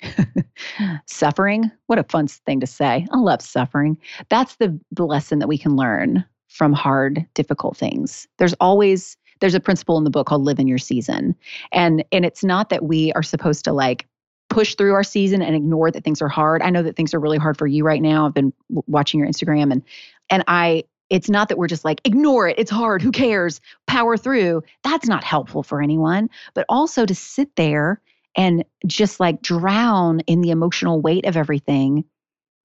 suffering. 1.05 1.71
What 1.87 1.99
a 1.99 2.03
fun 2.03 2.27
thing 2.27 2.59
to 2.59 2.67
say. 2.67 3.07
I 3.11 3.17
love 3.17 3.41
suffering. 3.41 3.97
That's 4.29 4.57
the, 4.57 4.77
the 4.91 5.05
lesson 5.05 5.39
that 5.39 5.47
we 5.47 5.57
can 5.57 5.75
learn 5.75 6.25
from 6.51 6.73
hard, 6.73 7.25
difficult 7.33 7.77
things. 7.77 8.27
There's 8.37 8.53
always 8.59 9.17
there's 9.39 9.55
a 9.55 9.59
principle 9.59 9.97
in 9.97 10.03
the 10.03 10.09
book 10.09 10.27
called 10.27 10.43
live 10.43 10.59
in 10.59 10.67
your 10.67 10.77
season. 10.77 11.33
And 11.71 12.03
and 12.11 12.25
it's 12.25 12.43
not 12.43 12.69
that 12.69 12.83
we 12.83 13.11
are 13.13 13.23
supposed 13.23 13.63
to 13.65 13.73
like 13.73 14.05
push 14.49 14.75
through 14.75 14.93
our 14.93 15.03
season 15.03 15.41
and 15.41 15.55
ignore 15.55 15.89
that 15.91 16.03
things 16.03 16.21
are 16.21 16.27
hard. 16.27 16.61
I 16.61 16.69
know 16.69 16.83
that 16.83 16.97
things 16.97 17.13
are 17.13 17.19
really 17.19 17.37
hard 17.37 17.57
for 17.57 17.67
you 17.67 17.85
right 17.85 18.01
now. 18.01 18.27
I've 18.27 18.33
been 18.33 18.53
watching 18.69 19.19
your 19.19 19.29
Instagram 19.29 19.71
and 19.71 19.81
and 20.29 20.43
I 20.47 20.83
it's 21.09 21.29
not 21.29 21.49
that 21.49 21.57
we're 21.57 21.67
just 21.67 21.85
like 21.85 22.01
ignore 22.03 22.49
it. 22.49 22.59
It's 22.59 22.71
hard. 22.71 23.01
Who 23.01 23.11
cares? 23.11 23.61
Power 23.87 24.17
through. 24.17 24.63
That's 24.83 25.07
not 25.07 25.23
helpful 25.23 25.63
for 25.63 25.81
anyone. 25.81 26.29
But 26.53 26.65
also 26.67 27.05
to 27.05 27.15
sit 27.15 27.55
there 27.55 28.01
and 28.35 28.63
just 28.85 29.19
like 29.19 29.41
drown 29.41 30.19
in 30.21 30.41
the 30.41 30.51
emotional 30.51 31.01
weight 31.01 31.25
of 31.25 31.37
everything 31.37 32.03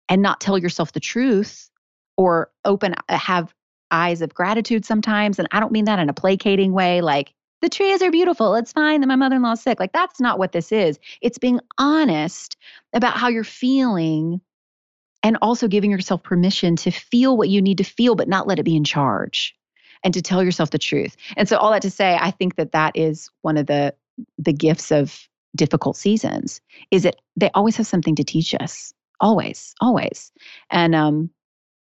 and 0.09 0.23
not 0.23 0.41
tell 0.41 0.59
yourself 0.59 0.93
the 0.93 1.01
truth 1.01 1.71
or 2.17 2.51
open 2.65 2.95
uh, 3.09 3.17
have 3.17 3.55
eyes 3.95 4.21
of 4.21 4.35
gratitude 4.35 4.85
sometimes 4.85 5.39
and 5.39 5.49
I 5.53 5.61
don't 5.61 5.73
mean 5.73 5.85
that 5.87 5.99
in 5.99 6.09
a 6.09 6.15
placating 6.15 6.73
way 6.73 7.01
like 7.01 7.33
the 7.63 7.71
trees 7.71 8.03
are 8.03 8.11
beautiful. 8.11 8.57
It's 8.57 8.73
fine 8.73 9.01
that 9.01 9.07
my 9.07 9.17
mother 9.17 9.37
in 9.37 9.43
law's 9.43 9.63
sick. 9.63 9.81
Like, 9.81 9.95
that's 9.95 10.21
not 10.21 10.39
what 10.39 10.53
this 10.53 10.71
is. 10.71 10.99
It's 11.23 11.39
being 11.39 11.61
honest 11.79 12.59
about 12.93 13.17
how 13.17 13.29
you're 13.29 13.43
feeling 13.43 14.43
and 15.23 15.39
also 15.41 15.67
giving 15.67 15.91
yourself 15.91 16.23
permission 16.23 16.77
to 16.77 16.91
feel 16.91 17.39
what 17.39 17.49
you 17.49 17.63
need 17.63 17.79
to 17.79 17.85
feel, 17.85 18.17
but 18.17 18.29
not 18.29 18.47
let 18.47 18.59
it 18.59 18.65
be 18.65 18.77
in 18.77 18.85
charge 18.85 19.57
and 20.05 20.13
to 20.13 20.21
tell 20.21 20.45
yourself 20.45 20.73
the 20.73 20.79
truth. 20.79 21.17
And 21.39 21.49
so, 21.49 21.57
all 21.57 21.71
that 21.71 21.81
to 21.83 21.91
say, 21.91 22.19
I 22.21 22.33
think 22.33 22.57
that 22.57 22.73
that 22.73 22.99
is 22.99 23.31
one 23.41 23.57
of 23.57 23.67
the 23.67 23.95
the 24.37 24.53
gifts 24.53 24.93
of 24.93 25.27
difficult 25.57 25.97
seasons 25.97 26.61
is 26.91 27.05
that 27.05 27.17
they 27.35 27.51
always 27.55 27.77
have 27.79 27.87
something 27.87 28.17
to 28.17 28.25
teach 28.25 28.55
us 28.61 28.93
always 29.21 29.75
always 29.81 30.33
and 30.71 30.95
um 30.95 31.31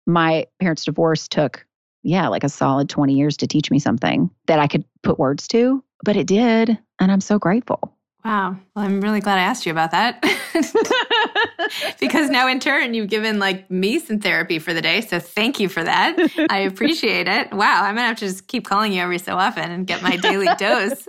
my 0.10 0.48
parents' 0.60 0.86
divorce 0.86 1.28
took, 1.28 1.66
yeah, 2.04 2.28
like 2.28 2.44
a 2.44 2.50
solid 2.50 2.90
20 2.90 3.14
years 3.14 3.38
to 3.38 3.48
teach 3.48 3.72
me 3.72 3.80
something 3.80 4.30
that 4.48 4.60
I 4.60 4.68
could 4.68 4.86
put 5.04 5.20
words 5.20 5.48
to, 5.50 5.84
but 6.04 6.16
it 6.16 6.28
did. 6.28 6.78
And 7.00 7.12
I'm 7.12 7.22
so 7.22 7.40
grateful. 7.40 7.96
Wow. 8.26 8.58
Well, 8.76 8.84
I'm 8.84 9.00
really 9.00 9.22
glad 9.22 9.38
I 9.38 9.44
asked 9.44 9.66
you 9.66 9.72
about 9.72 9.92
that. 9.92 10.22
because 12.00 12.30
now 12.30 12.50
in 12.50 12.60
turn 12.60 12.94
you've 12.94 13.10
given 13.10 13.40
like 13.40 13.72
me 13.72 13.98
some 13.98 14.20
therapy 14.20 14.60
for 14.60 14.74
the 14.74 14.82
day. 14.82 15.00
So 15.00 15.20
thank 15.20 15.58
you 15.58 15.70
for 15.70 15.84
that. 15.84 16.18
I 16.50 16.60
appreciate 16.60 17.30
it. 17.30 17.52
Wow. 17.54 17.84
I'm 17.84 17.96
gonna 17.96 18.08
have 18.08 18.18
to 18.18 18.28
just 18.28 18.48
keep 18.48 18.66
calling 18.66 18.92
you 18.92 19.02
every 19.02 19.20
so 19.20 19.38
often 19.38 19.72
and 19.72 19.88
get 19.88 20.02
my 20.02 20.18
daily 20.18 20.50
dose. 20.58 21.08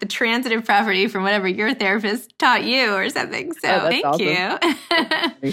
the 0.00 0.06
transitive 0.06 0.64
property 0.64 1.06
from 1.06 1.22
whatever 1.22 1.46
your 1.46 1.74
therapist 1.74 2.36
taught 2.40 2.64
you 2.64 2.92
or 2.92 3.08
something. 3.08 3.52
So 3.52 3.68
oh, 3.68 3.88
thank 3.88 4.04
awesome. 4.04 4.26
you. 4.26 5.52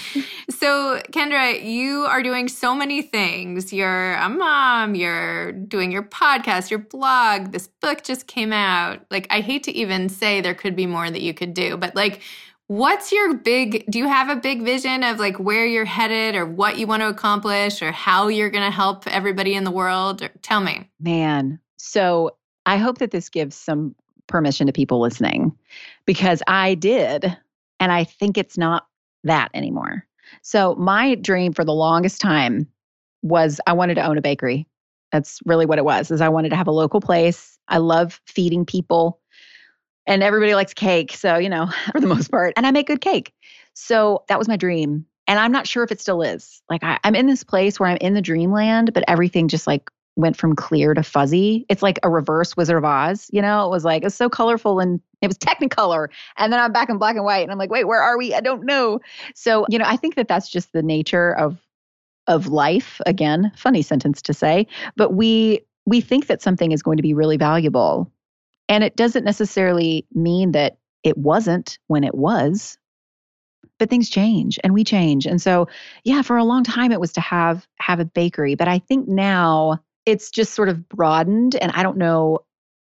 so 0.50 1.02
Kendra, 1.12 1.63
you 1.63 2.06
are 2.06 2.24
doing 2.24 2.48
so 2.48 2.74
many 2.74 3.04
things. 3.04 3.72
You're 3.72 4.15
a 4.15 4.30
mom, 4.30 4.96
you're 4.96 5.52
doing 5.52 5.91
your 5.91 6.04
podcast, 6.04 6.72
your 6.72 6.80
blog, 6.80 7.52
this 7.52 7.68
book 7.86 8.04
just 8.04 8.26
came 8.26 8.52
out. 8.52 9.06
Like 9.12 9.28
I 9.30 9.41
hate 9.41 9.63
to 9.65 9.71
even 9.71 10.10
say 10.10 10.41
there 10.41 10.56
could 10.56 10.76
be 10.76 10.88
more 10.88 11.10
that 11.10 11.21
you 11.21 11.36
could 11.36 11.54
do. 11.54 11.78
But 11.78 11.95
like, 11.95 12.21
what's 12.65 13.12
your 13.12 13.36
big, 13.36 13.86
do 13.91 14.00
you 14.00 14.08
have 14.08 14.28
a 14.28 14.36
big 14.36 14.63
vision 14.63 15.04
of 15.04 15.19
like 15.19 15.38
where 15.38 15.67
you're 15.67 15.86
headed 15.86 16.36
or 16.36 16.48
what 16.48 16.80
you 16.80 16.88
want 16.88 17.04
to 17.04 17.10
accomplish 17.10 17.84
or 17.84 17.91
how 17.91 18.28
you're 18.28 18.50
going 18.50 18.63
to 18.63 18.76
help 18.76 19.06
everybody 19.06 19.54
in 19.54 19.65
the 19.65 19.71
world? 19.71 20.24
Or, 20.24 20.30
tell 20.41 20.62
me. 20.62 20.89
Man. 21.00 21.60
So 21.78 22.36
I 22.65 22.78
hope 22.78 22.98
that 22.98 23.12
this 23.12 23.30
gives 23.30 23.56
some 23.56 23.93
permission 24.26 24.65
to 24.65 24.74
people 24.74 25.00
listening 25.00 25.56
because 26.08 26.41
I 26.48 26.74
did. 26.74 27.38
And 27.80 27.91
I 27.91 28.04
think 28.04 28.36
it's 28.36 28.58
not 28.58 28.88
that 29.26 29.52
anymore. 29.54 30.08
So 30.41 30.74
my 30.74 31.13
dream 31.13 31.54
for 31.54 31.63
the 31.63 31.74
longest 31.74 32.19
time 32.19 32.67
was 33.21 33.62
I 33.67 33.74
wanted 33.74 33.95
to 33.95 34.06
own 34.08 34.17
a 34.17 34.21
bakery. 34.21 34.65
That's 35.12 35.39
really 35.45 35.67
what 35.67 35.78
it 35.78 35.86
was. 35.86 36.10
Is 36.10 36.19
I 36.19 36.30
wanted 36.30 36.50
to 36.50 36.56
have 36.56 36.67
a 36.67 36.71
local 36.71 37.00
place. 37.00 37.55
I 37.67 37.78
love 37.78 38.21
feeding 38.25 38.65
people 38.65 39.19
and 40.08 40.23
everybody 40.23 40.56
likes 40.56 40.73
cake. 40.73 41.13
So, 41.13 41.38
you 41.38 41.49
know, 41.49 41.67
for 41.91 41.99
the 41.99 42.08
most 42.08 42.32
part, 42.32 42.54
and 42.58 42.65
I 42.65 42.71
make 42.71 42.88
good 42.88 43.01
cake. 43.01 43.34
So 43.73 44.23
that 44.28 44.39
was 44.39 44.47
my 44.47 44.58
dream. 44.58 45.06
And 45.28 45.39
I'm 45.39 45.51
not 45.51 45.67
sure 45.67 45.84
if 45.84 45.91
it 45.91 45.99
still 45.99 46.21
is. 46.21 46.62
Like, 46.69 46.84
I, 46.84 46.99
I'm 47.04 47.15
in 47.15 47.25
this 47.25 47.43
place 47.43 47.80
where 47.80 47.89
I'm 47.89 47.97
in 47.97 48.13
the 48.13 48.21
dreamland, 48.21 48.93
but 48.93 49.04
everything 49.08 49.47
just 49.47 49.65
like 49.65 49.89
went 50.15 50.38
from 50.38 50.56
clear 50.56 50.93
to 50.93 51.04
fuzzy. 51.04 51.65
It's 51.67 51.82
like 51.82 51.99
a 52.04 52.10
reverse 52.10 52.56
Wizard 52.56 52.78
of 52.78 52.86
Oz, 52.86 53.28
you 53.34 53.41
know? 53.41 53.65
It 53.65 53.69
was 53.69 53.84
like, 53.84 54.04
it's 54.04 54.15
so 54.15 54.30
colorful 54.30 54.80
and 54.80 55.01
it 55.21 55.28
was 55.28 55.38
technicolor. 55.38 56.08
And 56.38 56.54
then 56.54 56.60
I'm 56.60 56.71
back 56.71 56.89
in 56.89 56.99
black 56.99 57.15
and 57.15 57.25
white 57.25 57.41
and 57.41 57.51
I'm 57.51 57.58
like, 57.58 57.71
wait, 57.71 57.86
where 57.86 58.01
are 58.01 58.17
we? 58.17 58.34
I 58.34 58.39
don't 58.39 58.65
know. 58.65 58.99
So, 59.34 59.65
you 59.67 59.80
know, 59.80 59.86
I 59.86 59.97
think 59.97 60.15
that 60.15 60.28
that's 60.28 60.49
just 60.49 60.71
the 60.71 60.84
nature 60.84 61.36
of 61.36 61.60
of 62.28 62.47
life 62.47 62.99
again 63.06 63.51
funny 63.56 63.84
sentence 63.84 64.19
to 64.19 64.34
say 64.34 64.65
but 64.95 65.13
we 65.13 65.62
we 65.86 66.02
think 66.02 66.28
that 66.28 66.41
something 66.41 66.71
is 66.71 66.82
going 66.82 66.98
to 66.98 67.04
be 67.04 67.13
really 67.13 67.38
valuable 67.38 68.12
and 68.67 68.84
it 68.84 68.95
doesn't 68.95 69.24
necessarily 69.24 70.06
mean 70.13 70.52
that 70.54 70.78
it 71.04 71.17
wasn't 71.17 71.78
when 71.88 72.04
it 72.04 72.15
was, 72.15 72.78
but 73.78 73.89
things 73.89 74.10
change 74.10 74.60
and 74.63 74.74
we 74.74 74.84
change. 74.84 75.28
And 75.28 75.41
so, 75.41 75.67
yeah, 76.04 76.21
for 76.21 76.38
a 76.38 76.43
long 76.43 76.63
time 76.63 76.91
it 76.91 77.00
was 77.00 77.13
to 77.13 77.21
have 77.21 77.67
have 77.80 78.00
a 78.00 78.06
bakery, 78.06 78.56
but 78.56 78.67
I 78.67 78.80
think 78.80 79.08
now 79.08 79.80
it's 80.06 80.32
just 80.32 80.54
sort 80.54 80.69
of 80.69 80.88
broadened 80.89 81.56
and 81.56 81.71
I 81.74 81.84
don't 81.84 81.98
know 81.98 82.39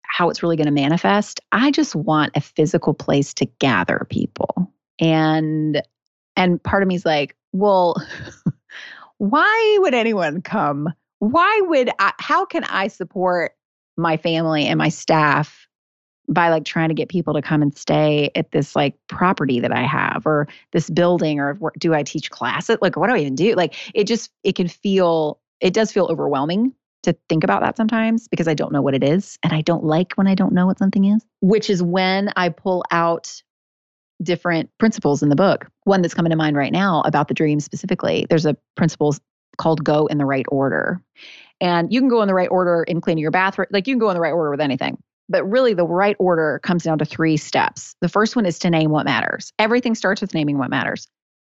how 0.03 0.29
it's 0.29 0.43
really 0.43 0.55
going 0.55 0.67
to 0.67 0.71
manifest. 0.71 1.39
I 1.51 1.71
just 1.71 1.95
want 1.95 2.33
a 2.35 2.41
physical 2.41 2.93
place 2.93 3.33
to 3.35 3.45
gather 3.59 4.05
people. 4.09 4.71
And 4.99 5.81
and 6.35 6.61
part 6.61 6.83
of 6.83 6.87
me 6.87 6.95
is 6.95 7.05
like, 7.05 7.35
well, 7.51 7.95
why 9.17 9.77
would 9.81 9.93
anyone 9.93 10.41
come? 10.41 10.89
Why 11.31 11.61
would 11.63 11.89
I 11.99 12.11
how 12.19 12.45
can 12.45 12.63
I 12.65 12.87
support 12.87 13.53
my 13.95 14.17
family 14.17 14.65
and 14.65 14.77
my 14.77 14.89
staff 14.89 15.67
by 16.27 16.49
like 16.49 16.65
trying 16.65 16.89
to 16.89 16.95
get 16.95 17.09
people 17.09 17.33
to 17.33 17.41
come 17.41 17.61
and 17.61 17.77
stay 17.77 18.31
at 18.35 18.51
this 18.51 18.75
like 18.75 18.95
property 19.07 19.59
that 19.59 19.71
I 19.71 19.83
have 19.83 20.23
or 20.25 20.47
this 20.71 20.89
building 20.89 21.39
or 21.39 21.57
do 21.77 21.93
I 21.93 22.03
teach 22.03 22.29
classes? 22.29 22.77
Like, 22.81 22.95
what 22.95 23.07
do 23.07 23.15
I 23.15 23.19
even 23.19 23.35
do? 23.35 23.55
Like, 23.55 23.75
it 23.93 24.05
just, 24.05 24.31
it 24.43 24.55
can 24.55 24.67
feel, 24.67 25.39
it 25.59 25.73
does 25.73 25.91
feel 25.91 26.05
overwhelming 26.05 26.73
to 27.03 27.15
think 27.27 27.43
about 27.43 27.61
that 27.61 27.75
sometimes 27.75 28.29
because 28.29 28.47
I 28.47 28.53
don't 28.53 28.71
know 28.71 28.81
what 28.81 28.95
it 28.95 29.03
is. 29.03 29.37
And 29.43 29.51
I 29.51 29.61
don't 29.61 29.83
like 29.83 30.13
when 30.13 30.27
I 30.27 30.35
don't 30.35 30.53
know 30.53 30.65
what 30.65 30.79
something 30.79 31.05
is, 31.05 31.25
which 31.41 31.69
is 31.69 31.83
when 31.83 32.31
I 32.37 32.49
pull 32.49 32.85
out 32.91 33.41
different 34.21 34.69
principles 34.77 35.21
in 35.21 35.27
the 35.27 35.35
book. 35.35 35.67
One 35.83 36.01
that's 36.01 36.13
coming 36.13 36.29
to 36.29 36.37
mind 36.37 36.55
right 36.55 36.71
now 36.71 37.01
about 37.01 37.27
the 37.27 37.33
dream 37.33 37.59
specifically. 37.59 38.25
There's 38.29 38.45
a 38.45 38.55
principle 38.75 39.13
called 39.57 39.83
go 39.83 40.07
in 40.07 40.17
the 40.17 40.25
right 40.25 40.45
order. 40.49 41.01
And 41.61 41.93
you 41.93 41.99
can 41.99 42.09
go 42.09 42.21
in 42.21 42.27
the 42.27 42.33
right 42.33 42.49
order 42.51 42.83
in 42.83 43.01
cleaning 43.01 43.21
your 43.21 43.31
bathroom. 43.31 43.67
Like 43.71 43.87
you 43.87 43.93
can 43.93 43.99
go 43.99 44.09
in 44.09 44.15
the 44.15 44.21
right 44.21 44.31
order 44.33 44.51
with 44.51 44.61
anything. 44.61 44.97
But 45.29 45.45
really, 45.45 45.73
the 45.73 45.87
right 45.87 46.17
order 46.19 46.59
comes 46.63 46.83
down 46.83 46.97
to 46.97 47.05
three 47.05 47.37
steps. 47.37 47.95
The 48.01 48.09
first 48.09 48.35
one 48.35 48.45
is 48.45 48.59
to 48.59 48.69
name 48.69 48.91
what 48.91 49.05
matters. 49.05 49.53
Everything 49.57 49.95
starts 49.95 50.19
with 50.19 50.33
naming 50.33 50.57
what 50.57 50.69
matters. 50.69 51.07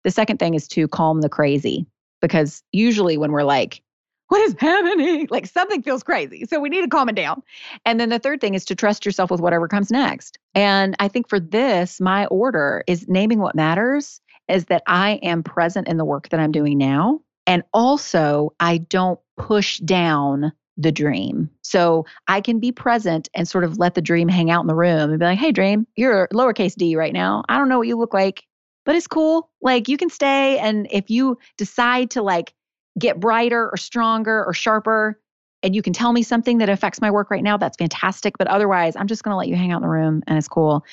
The 0.04 0.10
second 0.10 0.38
thing 0.38 0.54
is 0.54 0.66
to 0.68 0.88
calm 0.88 1.20
the 1.20 1.28
crazy, 1.28 1.86
because 2.22 2.62
usually 2.72 3.18
when 3.18 3.30
we're 3.30 3.42
like, 3.42 3.82
what 4.28 4.40
is 4.42 4.54
happening? 4.58 5.26
Like 5.30 5.46
something 5.46 5.82
feels 5.82 6.02
crazy. 6.02 6.46
So 6.46 6.60
we 6.60 6.68
need 6.68 6.82
to 6.82 6.88
calm 6.88 7.08
it 7.08 7.14
down. 7.14 7.42
And 7.84 7.98
then 7.98 8.08
the 8.08 8.18
third 8.18 8.40
thing 8.40 8.54
is 8.54 8.64
to 8.66 8.74
trust 8.74 9.04
yourself 9.04 9.30
with 9.30 9.40
whatever 9.40 9.68
comes 9.68 9.90
next. 9.90 10.38
And 10.54 10.94
I 10.98 11.08
think 11.08 11.28
for 11.28 11.40
this, 11.40 12.00
my 12.00 12.26
order 12.26 12.84
is 12.86 13.06
naming 13.08 13.38
what 13.38 13.54
matters 13.54 14.20
is 14.48 14.66
that 14.66 14.82
I 14.86 15.12
am 15.22 15.42
present 15.42 15.88
in 15.88 15.98
the 15.98 16.04
work 16.04 16.30
that 16.30 16.40
I'm 16.40 16.52
doing 16.52 16.78
now. 16.78 17.20
And 17.48 17.62
also, 17.72 18.54
I 18.60 18.76
don't 18.78 19.18
push 19.38 19.78
down 19.78 20.52
the 20.76 20.92
dream. 20.92 21.50
So 21.62 22.04
I 22.28 22.40
can 22.40 22.60
be 22.60 22.70
present 22.70 23.28
and 23.34 23.48
sort 23.48 23.64
of 23.64 23.78
let 23.78 23.94
the 23.94 24.02
dream 24.02 24.28
hang 24.28 24.50
out 24.50 24.60
in 24.60 24.66
the 24.68 24.74
room 24.74 25.10
and 25.10 25.18
be 25.18 25.24
like, 25.24 25.38
hey, 25.38 25.50
dream, 25.50 25.86
you're 25.96 26.28
lowercase 26.28 26.76
d 26.76 26.94
right 26.94 27.12
now. 27.12 27.42
I 27.48 27.58
don't 27.58 27.68
know 27.68 27.78
what 27.78 27.88
you 27.88 27.96
look 27.96 28.14
like, 28.14 28.44
but 28.84 28.94
it's 28.94 29.08
cool. 29.08 29.50
Like 29.60 29.88
you 29.88 29.96
can 29.96 30.10
stay. 30.10 30.58
And 30.58 30.86
if 30.90 31.10
you 31.10 31.38
decide 31.56 32.10
to 32.12 32.22
like 32.22 32.52
get 32.98 33.18
brighter 33.18 33.70
or 33.70 33.76
stronger 33.76 34.44
or 34.44 34.52
sharper, 34.52 35.18
and 35.62 35.74
you 35.74 35.82
can 35.82 35.92
tell 35.92 36.12
me 36.12 36.22
something 36.22 36.58
that 36.58 36.68
affects 36.68 37.00
my 37.00 37.10
work 37.10 37.30
right 37.30 37.42
now, 37.42 37.56
that's 37.56 37.76
fantastic. 37.76 38.38
But 38.38 38.46
otherwise, 38.46 38.94
I'm 38.94 39.08
just 39.08 39.24
going 39.24 39.32
to 39.32 39.38
let 39.38 39.48
you 39.48 39.56
hang 39.56 39.72
out 39.72 39.78
in 39.78 39.82
the 39.82 39.88
room 39.88 40.22
and 40.26 40.38
it's 40.38 40.48
cool. 40.48 40.84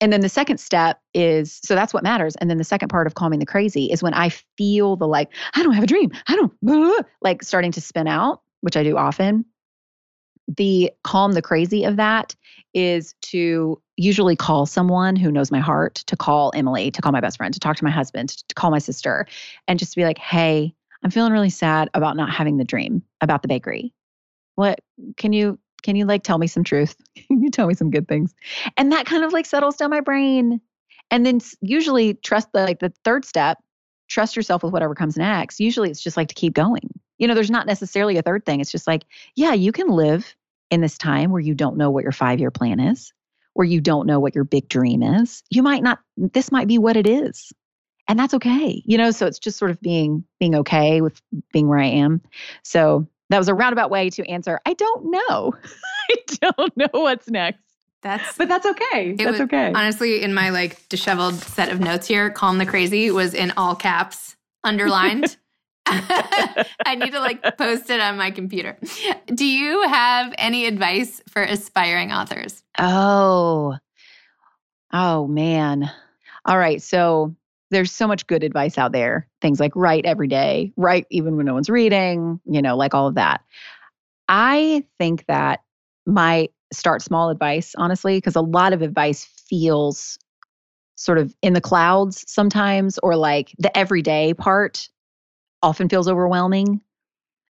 And 0.00 0.12
then 0.12 0.20
the 0.20 0.28
second 0.28 0.58
step 0.58 1.00
is 1.12 1.60
so 1.62 1.74
that's 1.74 1.92
what 1.92 2.02
matters. 2.02 2.36
And 2.36 2.48
then 2.48 2.58
the 2.58 2.64
second 2.64 2.88
part 2.88 3.06
of 3.06 3.14
calming 3.14 3.38
the 3.38 3.46
crazy 3.46 3.86
is 3.86 4.02
when 4.02 4.14
I 4.14 4.30
feel 4.56 4.96
the 4.96 5.06
like, 5.06 5.30
I 5.54 5.62
don't 5.62 5.74
have 5.74 5.84
a 5.84 5.86
dream. 5.86 6.10
I 6.26 6.36
don't 6.36 7.06
like 7.20 7.42
starting 7.42 7.72
to 7.72 7.80
spin 7.80 8.06
out 8.06 8.42
which 8.60 8.76
I 8.76 8.82
do 8.82 8.96
often, 8.96 9.44
the 10.56 10.90
calm 11.04 11.32
the 11.32 11.42
crazy 11.42 11.84
of 11.84 11.96
that 11.96 12.34
is 12.74 13.14
to 13.22 13.80
usually 13.96 14.36
call 14.36 14.66
someone 14.66 15.16
who 15.16 15.30
knows 15.30 15.50
my 15.50 15.60
heart, 15.60 15.96
to 16.06 16.16
call 16.16 16.52
Emily, 16.54 16.90
to 16.90 17.02
call 17.02 17.12
my 17.12 17.20
best 17.20 17.36
friend, 17.36 17.52
to 17.54 17.60
talk 17.60 17.76
to 17.76 17.84
my 17.84 17.90
husband, 17.90 18.30
to 18.48 18.54
call 18.54 18.70
my 18.70 18.78
sister, 18.78 19.26
and 19.68 19.78
just 19.78 19.96
be 19.96 20.04
like, 20.04 20.18
hey, 20.18 20.74
I'm 21.02 21.10
feeling 21.10 21.32
really 21.32 21.50
sad 21.50 21.88
about 21.94 22.16
not 22.16 22.30
having 22.30 22.56
the 22.56 22.64
dream 22.64 23.02
about 23.20 23.42
the 23.42 23.48
bakery. 23.48 23.92
What 24.56 24.80
can 25.16 25.32
you 25.32 25.58
can 25.82 25.96
you 25.96 26.04
like 26.04 26.22
tell 26.22 26.38
me 26.38 26.46
some 26.46 26.64
truth? 26.64 26.96
Can 27.28 27.42
you 27.42 27.50
tell 27.50 27.66
me 27.66 27.74
some 27.74 27.90
good 27.90 28.08
things? 28.08 28.34
And 28.76 28.92
that 28.92 29.06
kind 29.06 29.24
of 29.24 29.32
like 29.32 29.46
settles 29.46 29.76
down 29.76 29.90
my 29.90 30.00
brain. 30.00 30.60
And 31.10 31.24
then 31.24 31.40
usually 31.60 32.14
trust 32.14 32.48
the 32.52 32.62
like 32.62 32.80
the 32.80 32.92
third 33.04 33.24
step, 33.24 33.58
trust 34.08 34.36
yourself 34.36 34.62
with 34.62 34.72
whatever 34.72 34.94
comes 34.94 35.16
next. 35.16 35.60
Usually 35.60 35.90
it's 35.90 36.02
just 36.02 36.16
like 36.16 36.28
to 36.28 36.34
keep 36.34 36.54
going 36.54 36.90
you 37.20 37.28
know, 37.28 37.34
there's 37.34 37.50
not 37.50 37.66
necessarily 37.66 38.16
a 38.16 38.22
third 38.22 38.44
thing. 38.44 38.60
It's 38.60 38.72
just 38.72 38.86
like, 38.86 39.04
yeah, 39.36 39.52
you 39.52 39.72
can 39.72 39.88
live 39.88 40.34
in 40.70 40.80
this 40.80 40.96
time 40.96 41.30
where 41.30 41.40
you 41.40 41.54
don't 41.54 41.76
know 41.76 41.90
what 41.90 42.02
your 42.02 42.12
five 42.12 42.40
year 42.40 42.50
plan 42.50 42.80
is, 42.80 43.12
where 43.52 43.66
you 43.66 43.80
don't 43.80 44.06
know 44.06 44.18
what 44.18 44.34
your 44.34 44.44
big 44.44 44.68
dream 44.68 45.02
is. 45.02 45.42
You 45.50 45.62
might 45.62 45.82
not, 45.82 46.00
this 46.16 46.50
might 46.50 46.66
be 46.66 46.78
what 46.78 46.96
it 46.96 47.06
is. 47.06 47.52
And 48.08 48.18
that's 48.18 48.32
okay. 48.34 48.82
You 48.86 48.96
know, 48.96 49.10
so 49.10 49.26
it's 49.26 49.38
just 49.38 49.58
sort 49.58 49.70
of 49.70 49.80
being 49.82 50.24
being 50.40 50.56
okay 50.56 51.00
with 51.02 51.20
being 51.52 51.68
where 51.68 51.78
I 51.78 51.86
am. 51.86 52.22
So 52.64 53.06
that 53.30 53.38
was 53.38 53.48
a 53.48 53.54
roundabout 53.54 53.90
way 53.90 54.10
to 54.10 54.28
answer. 54.28 54.60
I 54.66 54.74
don't 54.74 55.10
know. 55.10 55.54
I 56.10 56.16
don't 56.40 56.76
know 56.76 56.88
what's 56.92 57.28
next. 57.28 57.62
That's 58.02 58.36
but 58.36 58.48
that's 58.48 58.66
okay. 58.66 59.12
That's 59.12 59.32
was, 59.32 59.40
okay. 59.42 59.72
Honestly, 59.74 60.22
in 60.22 60.34
my 60.34 60.50
like 60.50 60.88
disheveled 60.88 61.34
set 61.34 61.70
of 61.70 61.80
notes 61.80 62.06
here, 62.06 62.30
calm 62.30 62.58
the 62.58 62.66
crazy 62.66 63.10
was 63.10 63.34
in 63.34 63.52
all 63.56 63.74
caps, 63.74 64.36
underlined. 64.64 65.36
I 65.86 66.94
need 66.96 67.12
to 67.12 67.20
like 67.20 67.42
post 67.58 67.90
it 67.90 68.00
on 68.00 68.16
my 68.16 68.30
computer. 68.30 68.78
Do 69.26 69.44
you 69.44 69.82
have 69.88 70.32
any 70.38 70.66
advice 70.66 71.20
for 71.28 71.42
aspiring 71.42 72.12
authors? 72.12 72.62
Oh, 72.78 73.76
oh 74.92 75.26
man. 75.26 75.90
All 76.44 76.58
right. 76.58 76.80
So 76.80 77.34
there's 77.70 77.92
so 77.92 78.06
much 78.06 78.26
good 78.26 78.42
advice 78.42 78.78
out 78.78 78.92
there. 78.92 79.28
Things 79.40 79.60
like 79.60 79.74
write 79.74 80.04
every 80.04 80.28
day, 80.28 80.72
write 80.76 81.06
even 81.10 81.36
when 81.36 81.46
no 81.46 81.54
one's 81.54 81.70
reading, 81.70 82.40
you 82.44 82.62
know, 82.62 82.76
like 82.76 82.94
all 82.94 83.06
of 83.06 83.14
that. 83.14 83.42
I 84.28 84.84
think 84.98 85.24
that 85.26 85.60
my 86.06 86.48
start 86.72 87.02
small 87.02 87.30
advice, 87.30 87.74
honestly, 87.76 88.16
because 88.18 88.36
a 88.36 88.40
lot 88.40 88.72
of 88.72 88.82
advice 88.82 89.24
feels 89.24 90.18
sort 90.96 91.18
of 91.18 91.34
in 91.42 91.54
the 91.54 91.60
clouds 91.60 92.24
sometimes 92.28 92.98
or 93.02 93.16
like 93.16 93.54
the 93.58 93.76
everyday 93.76 94.34
part 94.34 94.88
often 95.62 95.88
feels 95.88 96.08
overwhelming. 96.08 96.80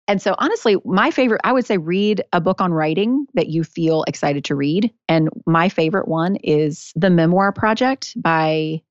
And 0.09 0.21
so, 0.21 0.35
honestly, 0.39 0.77
my 0.85 1.11
favorite, 1.11 1.41
I 1.45 1.53
would 1.53 1.67
say, 1.67 1.77
read 1.77 2.25
a 2.33 2.41
book 2.41 2.61
on 2.61 2.73
writing 2.73 3.27
that 3.35 3.49
you 3.49 3.63
feel 3.63 4.03
excited 4.09 4.45
to 4.47 4.57
read. 4.57 4.93
And 5.09 5.29
my 5.47 5.69
favorite 5.69 6.09
one 6.09 6.37
is 6.37 6.93
The 6.97 7.11
Memoir 7.11 7.53
Project 7.53 8.15
by 8.21 8.83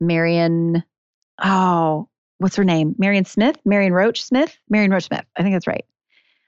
Marion. 0.00 0.82
Oh, 1.42 2.08
what's 2.38 2.56
her 2.56 2.64
name? 2.64 2.94
Marion 2.98 3.24
Smith? 3.24 3.56
Marion 3.64 3.92
Roach 3.92 4.24
Smith? 4.24 4.56
Marion 4.68 4.90
Roach 4.90 5.04
Smith. 5.04 5.24
I 5.36 5.42
think 5.42 5.54
that's 5.54 5.66
right. 5.66 5.84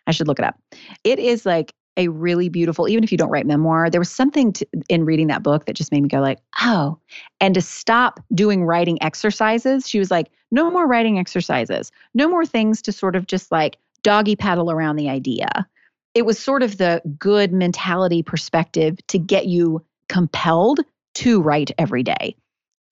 I 0.06 0.10
should 0.10 0.28
look 0.28 0.38
it 0.38 0.44
up. 0.44 0.58
It 1.04 1.18
is 1.18 1.46
like 1.46 1.74
a 1.96 2.08
really 2.08 2.48
beautiful, 2.48 2.88
even 2.88 3.04
if 3.04 3.12
you 3.12 3.18
don't 3.18 3.30
write 3.30 3.46
memoir, 3.46 3.90
there 3.90 4.00
was 4.00 4.10
something 4.10 4.52
to, 4.54 4.66
in 4.88 5.04
reading 5.04 5.26
that 5.26 5.42
book 5.42 5.66
that 5.66 5.76
just 5.76 5.92
made 5.92 6.02
me 6.02 6.08
go 6.08 6.20
like, 6.20 6.38
oh, 6.62 6.98
and 7.40 7.54
to 7.54 7.60
stop 7.60 8.20
doing 8.34 8.64
writing 8.64 9.02
exercises. 9.02 9.88
She 9.88 9.98
was 9.98 10.10
like, 10.10 10.30
no 10.50 10.70
more 10.70 10.86
writing 10.86 11.18
exercises, 11.18 11.92
no 12.14 12.28
more 12.28 12.46
things 12.46 12.80
to 12.82 12.92
sort 12.92 13.14
of 13.14 13.26
just 13.26 13.52
like 13.52 13.76
doggy 14.02 14.36
paddle 14.36 14.70
around 14.70 14.96
the 14.96 15.10
idea. 15.10 15.66
It 16.14 16.26
was 16.26 16.38
sort 16.38 16.62
of 16.62 16.78
the 16.78 17.02
good 17.18 17.52
mentality 17.52 18.22
perspective 18.22 18.98
to 19.08 19.18
get 19.18 19.46
you 19.46 19.84
compelled 20.08 20.80
to 21.14 21.42
write 21.42 21.70
every 21.78 22.02
day, 22.02 22.34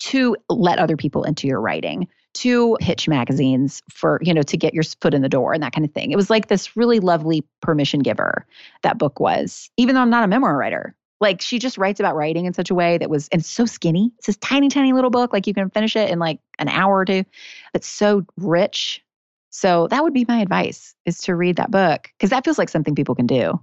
to 0.00 0.36
let 0.48 0.78
other 0.78 0.96
people 0.96 1.24
into 1.24 1.46
your 1.46 1.60
writing, 1.60 2.08
to 2.32 2.76
pitch 2.80 3.08
magazines 3.08 3.82
for, 3.92 4.18
you 4.22 4.32
know, 4.32 4.42
to 4.42 4.56
get 4.56 4.74
your 4.74 4.82
foot 4.82 5.14
in 5.14 5.22
the 5.22 5.28
door 5.28 5.52
and 5.52 5.62
that 5.62 5.72
kind 5.72 5.84
of 5.84 5.92
thing. 5.92 6.10
It 6.10 6.16
was 6.16 6.30
like 6.30 6.48
this 6.48 6.76
really 6.76 7.00
lovely 7.00 7.44
permission 7.60 8.00
giver 8.00 8.46
that 8.82 8.98
book 8.98 9.20
was, 9.20 9.70
even 9.76 9.94
though 9.94 10.00
I'm 10.00 10.10
not 10.10 10.24
a 10.24 10.28
memoir 10.28 10.56
writer. 10.56 10.94
Like 11.20 11.42
she 11.42 11.58
just 11.58 11.76
writes 11.76 12.00
about 12.00 12.16
writing 12.16 12.46
in 12.46 12.54
such 12.54 12.70
a 12.70 12.74
way 12.74 12.96
that 12.96 13.10
was, 13.10 13.28
and 13.28 13.44
so 13.44 13.66
skinny. 13.66 14.10
It's 14.18 14.26
this 14.26 14.36
tiny, 14.38 14.70
tiny 14.70 14.94
little 14.94 15.10
book. 15.10 15.32
Like 15.34 15.46
you 15.46 15.52
can 15.52 15.68
finish 15.68 15.94
it 15.96 16.08
in 16.08 16.18
like 16.18 16.40
an 16.58 16.68
hour 16.68 16.98
or 16.98 17.04
two, 17.04 17.24
but 17.72 17.84
so 17.84 18.24
rich. 18.38 19.04
So 19.50 19.88
that 19.88 20.02
would 20.02 20.14
be 20.14 20.24
my 20.26 20.40
advice 20.40 20.94
is 21.04 21.18
to 21.22 21.34
read 21.34 21.56
that 21.56 21.70
book 21.70 22.08
because 22.16 22.30
that 22.30 22.44
feels 22.44 22.56
like 22.56 22.70
something 22.70 22.94
people 22.94 23.14
can 23.14 23.26
do 23.26 23.60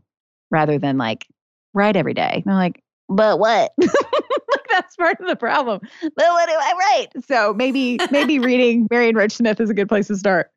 rather 0.51 0.77
than 0.77 0.97
like 0.97 1.25
write 1.73 1.95
every 1.95 2.13
day. 2.13 2.43
They're 2.45 2.53
like, 2.53 2.83
but 3.09 3.39
what? 3.39 3.73
that's 4.77 4.95
part 4.95 5.19
of 5.19 5.27
the 5.27 5.35
problem. 5.35 5.81
But 6.01 6.11
what 6.15 6.47
do 6.47 6.55
I 6.55 6.73
write? 6.79 7.25
So 7.25 7.53
maybe 7.53 7.99
maybe 8.11 8.39
reading 8.49 8.87
Marion 8.89 9.15
Roach 9.15 9.33
Smith 9.33 9.59
is 9.59 9.69
a 9.69 9.73
good 9.73 9.89
place 9.89 10.07
to 10.07 10.15
start. 10.15 10.51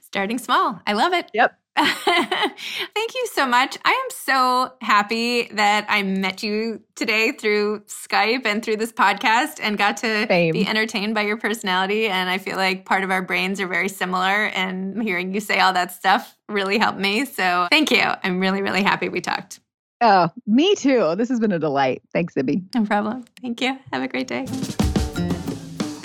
Starting 0.00 0.38
small. 0.38 0.80
I 0.86 0.94
love 0.94 1.12
it. 1.12 1.30
Yep. 1.34 1.56
Thank 1.78 3.14
you 3.14 3.26
so 3.32 3.46
much. 3.46 3.78
I 3.84 3.90
am 3.90 4.10
so 4.10 4.72
happy 4.80 5.48
that 5.52 5.86
I 5.88 6.02
met 6.02 6.42
you 6.42 6.82
today 6.96 7.30
through 7.30 7.80
Skype 7.86 8.44
and 8.46 8.64
through 8.64 8.78
this 8.78 8.90
podcast 8.90 9.60
and 9.62 9.78
got 9.78 9.96
to 9.98 10.26
Same. 10.26 10.52
be 10.52 10.66
entertained 10.66 11.14
by 11.14 11.22
your 11.22 11.36
personality. 11.36 12.08
And 12.08 12.28
I 12.28 12.38
feel 12.38 12.56
like 12.56 12.84
part 12.84 13.04
of 13.04 13.12
our 13.12 13.22
brains 13.22 13.60
are 13.60 13.68
very 13.68 13.88
similar. 13.88 14.46
And 14.46 15.00
hearing 15.00 15.32
you 15.32 15.40
say 15.40 15.60
all 15.60 15.72
that 15.74 15.92
stuff 15.92 16.36
really 16.48 16.78
helped 16.78 16.98
me. 16.98 17.24
So 17.24 17.68
thank 17.70 17.92
you. 17.92 18.02
I'm 18.24 18.40
really, 18.40 18.60
really 18.60 18.82
happy 18.82 19.08
we 19.08 19.20
talked. 19.20 19.60
Oh, 20.00 20.30
me 20.46 20.74
too. 20.74 21.14
This 21.16 21.28
has 21.28 21.40
been 21.40 21.52
a 21.52 21.58
delight. 21.58 22.02
Thanks, 22.12 22.34
Zibby. 22.34 22.62
No 22.74 22.84
problem. 22.84 23.24
Thank 23.42 23.60
you. 23.60 23.78
Have 23.92 24.02
a 24.02 24.08
great 24.08 24.28
day. 24.28 24.46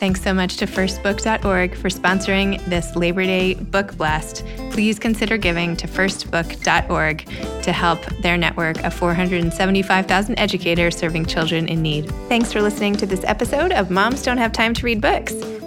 Thanks 0.04 0.22
so 0.22 0.34
much 0.34 0.58
to 0.58 0.66
firstbook.org 0.66 1.76
for 1.76 1.88
sponsoring 1.88 2.62
this 2.66 2.94
Labor 2.98 3.24
Day 3.24 3.54
book 3.54 3.96
blast. 3.96 4.44
Please 4.72 5.00
consider 5.00 5.38
giving 5.38 5.78
to 5.78 5.88
firstbook.org 5.88 7.26
to 7.64 7.72
help 7.72 8.06
their 8.22 8.36
network 8.36 8.84
of 8.84 8.94
475,000 8.94 10.38
educators 10.38 10.98
serving 10.98 11.26
children 11.26 11.70
in 11.70 11.82
need. 11.82 12.10
Thanks 12.28 12.52
for 12.52 12.62
listening 12.62 12.98
to 12.98 13.06
this 13.06 13.24
episode 13.24 13.72
of 13.72 13.92
Moms 13.92 14.24
Don't 14.24 14.40
Have 14.40 14.52
Time 14.52 14.74
to 14.74 14.86
Read 14.86 15.00
Books. 15.00 15.36